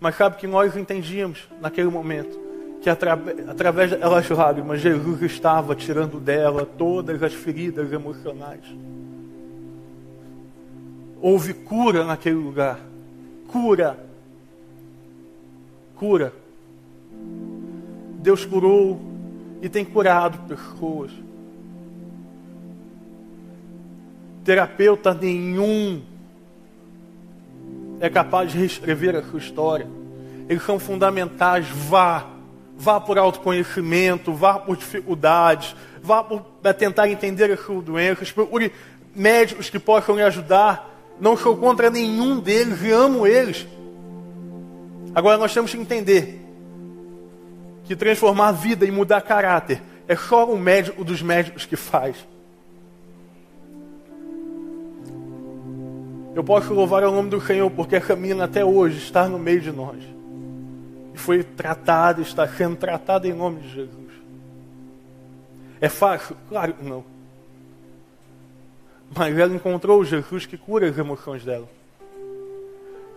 Mas 0.00 0.16
sabe 0.16 0.38
que 0.38 0.46
nós 0.46 0.74
entendíamos 0.74 1.46
naquele 1.60 1.90
momento 1.90 2.40
que 2.80 2.88
através 2.88 3.90
das 3.90 4.28
lágrimas 4.30 4.80
Jesus 4.80 5.20
estava 5.20 5.76
tirando 5.76 6.18
dela 6.18 6.64
todas 6.64 7.22
as 7.22 7.34
feridas 7.34 7.92
emocionais. 7.92 8.64
Houve 11.20 11.52
cura 11.52 12.04
naquele 12.04 12.36
lugar. 12.36 12.80
Cura. 13.48 13.98
Cura. 15.94 16.32
Deus 18.18 18.46
curou 18.46 19.11
e 19.62 19.68
tem 19.68 19.84
curado 19.84 20.38
pessoas. 20.48 21.12
Terapeuta 24.44 25.14
nenhum 25.14 26.02
é 28.00 28.10
capaz 28.10 28.50
de 28.50 28.58
reescrever 28.58 29.14
a 29.14 29.22
sua 29.22 29.38
história. 29.38 29.88
Eles 30.48 30.64
são 30.64 30.80
fundamentais. 30.80 31.68
Vá 31.68 32.32
vá 32.76 33.00
por 33.00 33.16
autoconhecimento, 33.16 34.32
vá 34.32 34.58
por 34.58 34.76
dificuldades, 34.76 35.76
vá 36.02 36.24
por 36.24 36.40
tentar 36.76 37.08
entender 37.08 37.52
as 37.52 37.60
suas 37.60 37.84
doenças, 37.84 38.32
procure 38.32 38.72
médicos 39.14 39.70
que 39.70 39.78
possam 39.78 40.16
lhe 40.16 40.22
ajudar. 40.22 40.90
Não 41.20 41.36
sou 41.36 41.56
contra 41.56 41.90
nenhum 41.90 42.40
deles 42.40 42.82
e 42.82 42.90
amo 42.90 43.24
eles. 43.24 43.66
Agora 45.14 45.38
nós 45.38 45.54
temos 45.54 45.70
que 45.70 45.78
entender 45.78 46.40
que 47.92 47.96
transformar 47.96 48.48
a 48.48 48.52
vida 48.52 48.86
e 48.86 48.90
mudar 48.90 49.20
caráter 49.20 49.82
é 50.08 50.16
só 50.16 50.50
o 50.50 50.58
médico 50.58 51.04
dos 51.04 51.20
médicos 51.20 51.66
que 51.66 51.76
faz. 51.76 52.16
Eu 56.34 56.42
posso 56.42 56.72
louvar 56.72 57.04
o 57.04 57.12
nome 57.12 57.28
do 57.28 57.40
Senhor 57.40 57.70
porque 57.70 57.96
essa 57.96 58.16
menina 58.16 58.44
até 58.44 58.64
hoje 58.64 58.96
está 58.96 59.28
no 59.28 59.38
meio 59.38 59.60
de 59.60 59.70
nós 59.70 60.02
e 61.14 61.18
foi 61.18 61.42
tratado, 61.42 62.22
está 62.22 62.48
sendo 62.48 62.76
tratado 62.76 63.26
em 63.26 63.34
nome 63.34 63.60
de 63.60 63.68
Jesus. 63.68 64.12
É 65.78 65.90
fácil? 65.90 66.34
Claro 66.48 66.72
que 66.72 66.84
não. 66.84 67.04
Mas 69.14 69.36
ela 69.38 69.54
encontrou 69.54 70.02
Jesus 70.02 70.46
que 70.46 70.56
cura 70.56 70.88
as 70.88 70.96
emoções 70.96 71.44
dela. 71.44 71.68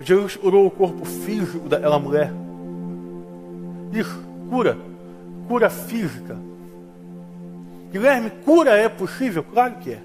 Jesus 0.01 0.35
curou 0.35 0.67
o 0.67 0.71
corpo 0.71 1.05
físico 1.05 1.69
daquela 1.69 1.97
mulher. 1.97 2.33
Isso, 3.93 4.34
cura. 4.55 4.77
Cura 5.49 5.69
física. 5.69 6.37
Guilherme, 7.91 8.29
cura 8.29 8.71
é 8.71 8.87
possível? 8.87 9.43
Claro 9.43 9.75
que 9.75 9.91
é. 9.91 10.01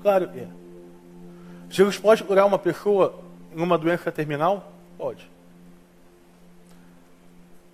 Claro 0.00 0.28
que 0.28 0.38
é. 0.38 0.48
Jesus 1.68 1.98
pode 1.98 2.22
curar 2.22 2.46
uma 2.46 2.58
pessoa 2.58 3.18
em 3.54 3.60
uma 3.60 3.76
doença 3.76 4.12
terminal? 4.12 4.72
Pode. 4.96 5.28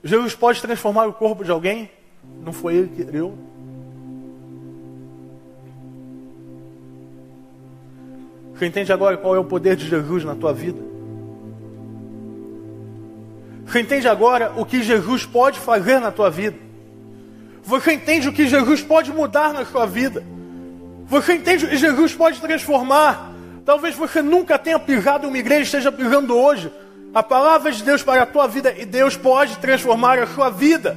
Jesus 0.02 0.34
pode 0.34 0.62
transformar 0.62 1.06
o 1.06 1.12
corpo 1.12 1.44
de 1.44 1.50
alguém? 1.50 1.90
Não 2.42 2.52
foi 2.52 2.76
ele 2.76 2.88
que 2.88 3.04
criou? 3.04 3.36
Você 8.54 8.66
entende 8.66 8.90
agora 8.90 9.18
qual 9.18 9.36
é 9.36 9.38
o 9.38 9.44
poder 9.44 9.76
de 9.76 9.86
Jesus 9.86 10.24
na 10.24 10.34
tua 10.34 10.52
vida? 10.52 10.97
Você 13.68 13.80
entende 13.80 14.08
agora 14.08 14.54
o 14.56 14.64
que 14.64 14.82
Jesus 14.82 15.26
pode 15.26 15.60
fazer 15.60 16.00
na 16.00 16.10
tua 16.10 16.30
vida? 16.30 16.56
Você 17.62 17.92
entende 17.92 18.26
o 18.26 18.32
que 18.32 18.48
Jesus 18.48 18.80
pode 18.82 19.12
mudar 19.12 19.52
na 19.52 19.66
sua 19.66 19.84
vida? 19.84 20.24
Você 21.06 21.34
entende 21.34 21.66
o 21.66 21.68
que 21.68 21.76
Jesus 21.76 22.14
pode 22.14 22.40
transformar? 22.40 23.30
Talvez 23.66 23.94
você 23.94 24.22
nunca 24.22 24.58
tenha 24.58 24.78
pisado 24.78 25.26
em 25.26 25.28
uma 25.28 25.36
igreja 25.36 25.60
e 25.60 25.64
esteja 25.64 25.92
pisando 25.92 26.34
hoje. 26.34 26.72
A 27.12 27.22
palavra 27.22 27.70
de 27.70 27.82
Deus 27.82 28.02
para 28.02 28.22
a 28.22 28.26
tua 28.26 28.46
vida 28.48 28.74
e 28.74 28.86
Deus 28.86 29.18
pode 29.18 29.58
transformar 29.58 30.18
a 30.18 30.26
sua 30.26 30.48
vida. 30.48 30.96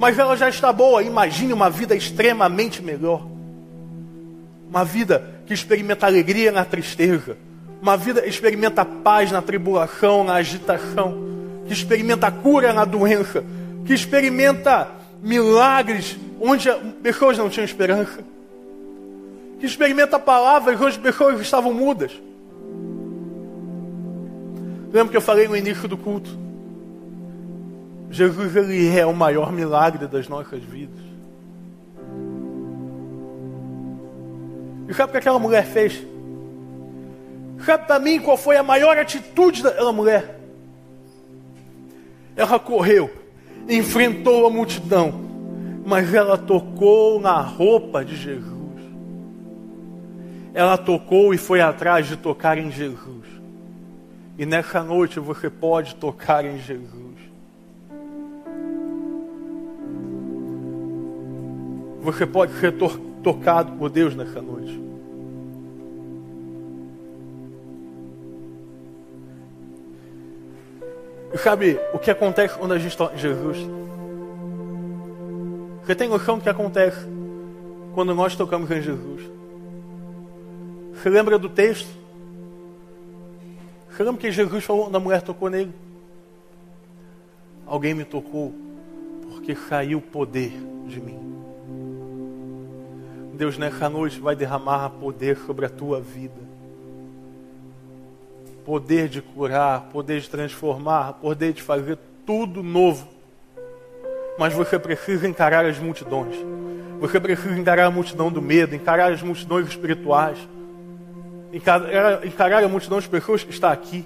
Mas 0.00 0.18
ela 0.18 0.36
já 0.36 0.48
está 0.48 0.72
boa. 0.72 1.04
Imagine 1.04 1.52
uma 1.52 1.70
vida 1.70 1.94
extremamente 1.94 2.82
melhor. 2.82 3.24
Uma 4.68 4.84
vida 4.84 5.24
que 5.46 5.54
experimenta 5.54 6.06
alegria 6.06 6.50
na 6.50 6.64
tristeza. 6.64 7.36
Uma 7.80 7.96
vida 7.96 8.22
que 8.22 8.28
experimenta 8.28 8.84
paz 8.84 9.30
na 9.30 9.40
tribulação, 9.40 10.24
na 10.24 10.34
agitação. 10.34 11.30
Que 11.72 11.78
experimenta 11.78 12.30
cura 12.30 12.70
na 12.70 12.84
doença. 12.84 13.42
Que 13.86 13.94
experimenta 13.94 14.88
milagres 15.22 16.18
onde 16.38 16.70
pessoas 17.02 17.38
não 17.38 17.48
tinham 17.48 17.64
esperança. 17.64 18.22
Que 19.58 19.64
experimenta 19.64 20.18
palavras 20.18 20.78
onde 20.78 20.98
pessoas 20.98 21.40
estavam 21.40 21.72
mudas. 21.72 22.12
Lembra 24.92 25.10
que 25.10 25.16
eu 25.16 25.22
falei 25.22 25.48
no 25.48 25.56
início 25.56 25.88
do 25.88 25.96
culto? 25.96 26.28
Jesus 28.10 28.54
ele 28.54 28.94
é 28.94 29.06
o 29.06 29.14
maior 29.14 29.50
milagre 29.50 30.06
das 30.06 30.28
nossas 30.28 30.62
vidas. 30.62 31.00
E 34.90 34.92
sabe 34.92 35.08
o 35.08 35.12
que 35.12 35.18
aquela 35.18 35.38
mulher 35.38 35.64
fez? 35.64 36.06
Sabe 37.64 37.86
para 37.86 37.98
mim 37.98 38.20
qual 38.20 38.36
foi 38.36 38.58
a 38.58 38.62
maior 38.62 38.98
atitude 38.98 39.62
daquela 39.62 39.90
mulher? 39.90 40.41
Ela 42.36 42.58
correu, 42.58 43.10
enfrentou 43.68 44.46
a 44.46 44.50
multidão, 44.50 45.12
mas 45.84 46.12
ela 46.14 46.38
tocou 46.38 47.20
na 47.20 47.40
roupa 47.40 48.04
de 48.04 48.16
Jesus. 48.16 48.52
Ela 50.54 50.76
tocou 50.76 51.32
e 51.32 51.38
foi 51.38 51.60
atrás 51.60 52.06
de 52.06 52.16
tocar 52.16 52.58
em 52.58 52.70
Jesus. 52.70 53.26
E 54.38 54.46
nessa 54.46 54.82
noite 54.82 55.20
você 55.20 55.48
pode 55.48 55.94
tocar 55.94 56.44
em 56.44 56.58
Jesus. 56.58 57.02
Você 62.02 62.26
pode 62.26 62.52
ser 62.58 62.72
to 62.72 62.88
tocado 63.22 63.72
por 63.72 63.88
Deus 63.88 64.16
nessa 64.16 64.42
noite. 64.42 64.91
E 71.32 71.38
sabe 71.38 71.78
o 71.92 71.98
que 71.98 72.10
acontece 72.10 72.58
quando 72.58 72.72
a 72.72 72.78
gente 72.78 72.96
toca 72.96 73.14
em 73.14 73.18
Jesus? 73.18 73.58
Você 75.84 75.94
tem 75.94 76.08
noção 76.08 76.38
do 76.38 76.42
que 76.42 76.48
acontece 76.48 77.06
quando 77.94 78.14
nós 78.14 78.36
tocamos 78.36 78.70
em 78.70 78.82
Jesus? 78.82 79.22
Você 80.94 81.08
lembra 81.08 81.38
do 81.38 81.48
texto? 81.48 81.88
Você 83.90 84.02
lembra 84.02 84.20
que 84.20 84.30
Jesus 84.30 84.64
falou 84.64 84.84
quando 84.84 84.96
a 84.96 85.00
mulher 85.00 85.22
tocou 85.22 85.50
nele? 85.50 85.72
Alguém 87.66 87.94
me 87.94 88.04
tocou 88.04 88.54
porque 89.30 89.54
saiu 89.54 90.00
poder 90.00 90.52
de 90.86 91.00
mim. 91.00 91.18
Deus 93.34 93.58
nessa 93.58 93.88
noite 93.88 94.20
vai 94.20 94.36
derramar 94.36 94.90
poder 94.90 95.36
sobre 95.38 95.66
a 95.66 95.68
tua 95.68 96.00
vida. 96.00 96.51
Poder 98.64 99.08
de 99.08 99.20
curar, 99.20 99.88
poder 99.92 100.20
de 100.20 100.30
transformar, 100.30 101.14
poder 101.14 101.52
de 101.52 101.62
fazer 101.62 101.98
tudo 102.24 102.62
novo. 102.62 103.08
Mas 104.38 104.54
você 104.54 104.78
precisa 104.78 105.26
encarar 105.26 105.64
as 105.66 105.78
multidões. 105.78 106.36
Você 107.00 107.18
precisa 107.18 107.58
encarar 107.58 107.86
a 107.86 107.90
multidão 107.90 108.30
do 108.30 108.40
medo, 108.40 108.76
encarar 108.76 109.12
as 109.12 109.20
multidões 109.22 109.66
espirituais, 109.66 110.38
encarar, 111.52 112.24
encarar 112.24 112.62
a 112.62 112.68
multidão 112.68 113.00
de 113.00 113.08
pessoas 113.08 113.42
que 113.42 113.50
está 113.50 113.72
aqui 113.72 114.04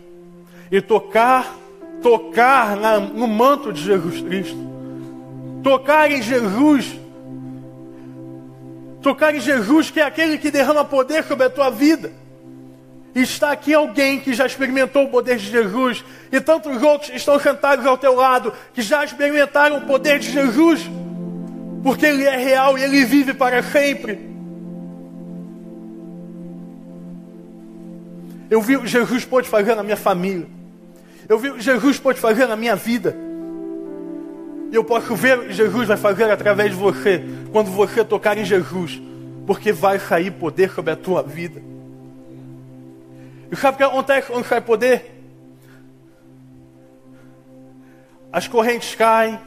e 0.71 0.81
tocar, 0.81 1.55
tocar 2.03 2.77
na, 2.77 2.99
no 2.99 3.29
manto 3.29 3.73
de 3.73 3.83
Jesus 3.83 4.21
Cristo, 4.23 4.59
tocar 5.63 6.11
em 6.11 6.23
Jesus, 6.23 6.99
tocar 9.03 9.35
em 9.35 9.41
Jesus 9.41 9.91
que 9.91 10.01
é 10.01 10.05
aquele 10.05 10.39
que 10.39 10.51
derrama 10.51 10.85
poder 10.85 11.23
sobre 11.25 11.47
a 11.47 11.51
tua 11.51 11.71
vida. 11.71 12.13
Está 13.17 13.51
aqui 13.51 13.73
alguém 13.73 14.21
que 14.21 14.35
já 14.35 14.45
experimentou 14.45 15.05
o 15.05 15.09
poder 15.09 15.39
de 15.39 15.51
Jesus, 15.51 16.05
e 16.31 16.39
tantos 16.39 16.83
outros 16.83 17.11
estão 17.15 17.41
sentados 17.41 17.87
ao 17.87 17.97
teu 17.97 18.15
lado 18.15 18.53
que 18.75 18.83
já 18.83 19.03
experimentaram 19.03 19.79
o 19.79 19.87
poder 19.87 20.19
de 20.19 20.31
Jesus, 20.31 20.87
porque 21.83 22.05
Ele 22.05 22.25
é 22.25 22.37
real 22.37 22.77
e 22.77 22.83
Ele 22.83 23.07
vive 23.07 23.33
para 23.33 23.63
sempre. 23.63 24.19
Eu 28.51 28.61
vi 28.61 28.77
o 28.77 28.83
que 28.83 28.89
Jesus 28.89 29.25
pode 29.25 29.49
fazer 29.49 29.75
na 29.75 29.83
minha 29.83 29.97
família, 29.97 30.47
eu 31.27 31.39
vi 31.39 31.49
o 31.49 31.55
que 31.55 31.63
Jesus 31.63 31.99
pode 31.99 32.21
fazer 32.21 32.47
na 32.47 32.55
minha 32.55 32.77
vida, 32.77 33.17
e 34.71 34.75
eu 34.75 34.85
posso 34.85 35.17
ver 35.17 35.39
o 35.39 35.43
que 35.45 35.55
Jesus 35.55 35.89
vai 35.89 35.97
fazer 35.97 36.25
através 36.25 36.71
de 36.71 36.77
você, 36.77 37.25
quando 37.51 37.71
você 37.71 38.05
tocar 38.05 38.37
em 38.37 38.45
Jesus, 38.45 39.01
porque 39.47 39.73
vai 39.73 39.99
sair 39.99 40.33
poder 40.33 40.71
sobre 40.71 40.91
a 40.91 40.97
tua 40.97 41.23
vida. 41.23 41.76
E 43.51 43.57
sabe 43.57 43.75
o 43.75 43.79
que 43.79 43.85
acontece 43.85 44.31
quando 44.31 44.45
sai 44.45 44.61
poder? 44.61 45.15
As 48.33 48.47
correntes 48.49 48.95
caem, 48.95 49.41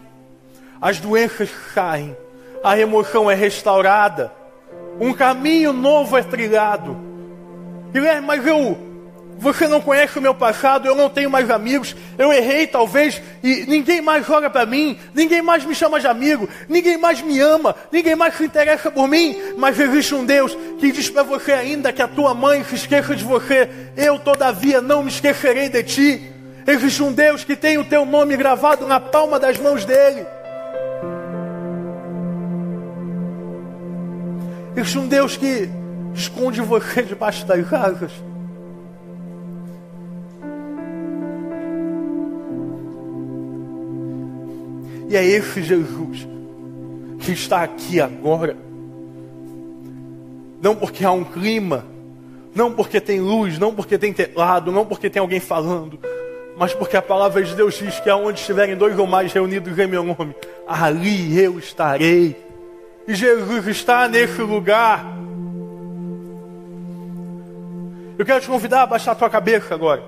as 0.81 0.99
doenças 0.99 1.49
caem, 1.73 2.15
a 2.63 2.77
emoção 2.77 3.29
é 3.29 3.35
restaurada, 3.35 4.31
um 4.99 5.13
caminho 5.13 5.73
novo 5.73 6.17
é 6.17 6.23
trilhado. 6.23 6.97
Guilherme, 7.91 8.25
mas 8.25 8.45
eu 8.45 8.88
você 9.39 9.67
não 9.69 9.79
conhece 9.79 10.19
o 10.19 10.21
meu 10.21 10.35
passado, 10.35 10.85
eu 10.85 10.93
não 10.93 11.09
tenho 11.09 11.29
mais 11.29 11.49
amigos, 11.49 11.95
eu 12.17 12.31
errei 12.31 12.67
talvez 12.67 13.21
e 13.41 13.65
ninguém 13.67 14.01
mais 14.01 14.29
olha 14.29 14.49
para 14.49 14.65
mim, 14.65 14.99
ninguém 15.13 15.41
mais 15.41 15.63
me 15.63 15.73
chama 15.73 15.97
de 15.97 16.07
amigo, 16.07 16.47
ninguém 16.67 16.97
mais 16.97 17.21
me 17.21 17.39
ama, 17.39 17.73
ninguém 17.89 18.15
mais 18.15 18.35
se 18.35 18.43
interessa 18.43 18.91
por 18.91 19.07
mim, 19.07 19.37
mas 19.57 19.79
existe 19.79 20.13
um 20.13 20.25
Deus 20.25 20.55
que 20.77 20.91
diz 20.91 21.09
para 21.09 21.23
você 21.23 21.53
ainda 21.53 21.93
que 21.93 22.01
a 22.01 22.07
tua 22.07 22.33
mãe 22.33 22.63
se 22.65 22.75
esqueça 22.75 23.15
de 23.15 23.23
você, 23.23 23.69
eu 23.95 24.19
todavia 24.19 24.81
não 24.81 25.03
me 25.03 25.09
esquecerei 25.09 25.69
de 25.69 25.83
ti. 25.83 26.33
Existe 26.67 27.01
um 27.01 27.11
Deus 27.11 27.43
que 27.43 27.55
tem 27.55 27.77
o 27.77 27.85
teu 27.85 28.05
nome 28.05 28.35
gravado 28.35 28.85
na 28.85 28.99
palma 28.99 29.39
das 29.39 29.57
mãos 29.57 29.85
dele. 29.85 30.25
Existe 34.75 34.99
um 34.99 35.07
Deus 35.07 35.37
que 35.37 35.69
esconde 36.13 36.61
você 36.61 37.01
debaixo 37.03 37.45
das 37.45 37.71
asas. 37.71 38.11
E 45.09 45.17
é 45.17 45.25
esse 45.25 45.63
Jesus 45.63 46.27
que 47.19 47.31
está 47.31 47.63
aqui 47.63 47.99
agora. 47.99 48.55
Não 50.61 50.75
porque 50.75 51.03
há 51.03 51.11
um 51.11 51.23
clima, 51.23 51.83
não 52.53 52.71
porque 52.71 53.01
tem 53.01 53.19
luz, 53.19 53.57
não 53.57 53.73
porque 53.73 53.97
tem 53.97 54.13
teclado, 54.13 54.71
não 54.71 54.85
porque 54.85 55.09
tem 55.09 55.19
alguém 55.19 55.39
falando, 55.39 55.99
mas 56.55 56.73
porque 56.75 56.95
a 56.95 57.01
palavra 57.01 57.41
de 57.41 57.55
Deus 57.55 57.73
diz 57.75 57.99
que 57.99 58.09
aonde 58.09 58.39
estiverem 58.39 58.75
dois 58.75 58.99
ou 58.99 59.07
mais 59.07 59.33
reunidos 59.33 59.77
em 59.79 59.87
meu 59.87 60.03
nome, 60.03 60.35
ali 60.67 61.39
eu 61.41 61.57
estarei. 61.57 62.35
E 63.07 63.15
Jesus 63.15 63.65
está 63.65 64.07
nesse 64.07 64.41
lugar. 64.41 65.03
Eu 68.17 68.25
quero 68.25 68.41
te 68.41 68.47
convidar 68.47 68.83
a 68.83 68.85
baixar 68.85 69.13
a 69.13 69.15
tua 69.15 69.29
cabeça 69.29 69.73
agora. 69.73 70.03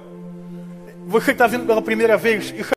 Você 1.07 1.27
que 1.27 1.31
está 1.31 1.47
vindo 1.47 1.65
pela 1.65 1.81
primeira 1.81 2.17
vez, 2.17 2.53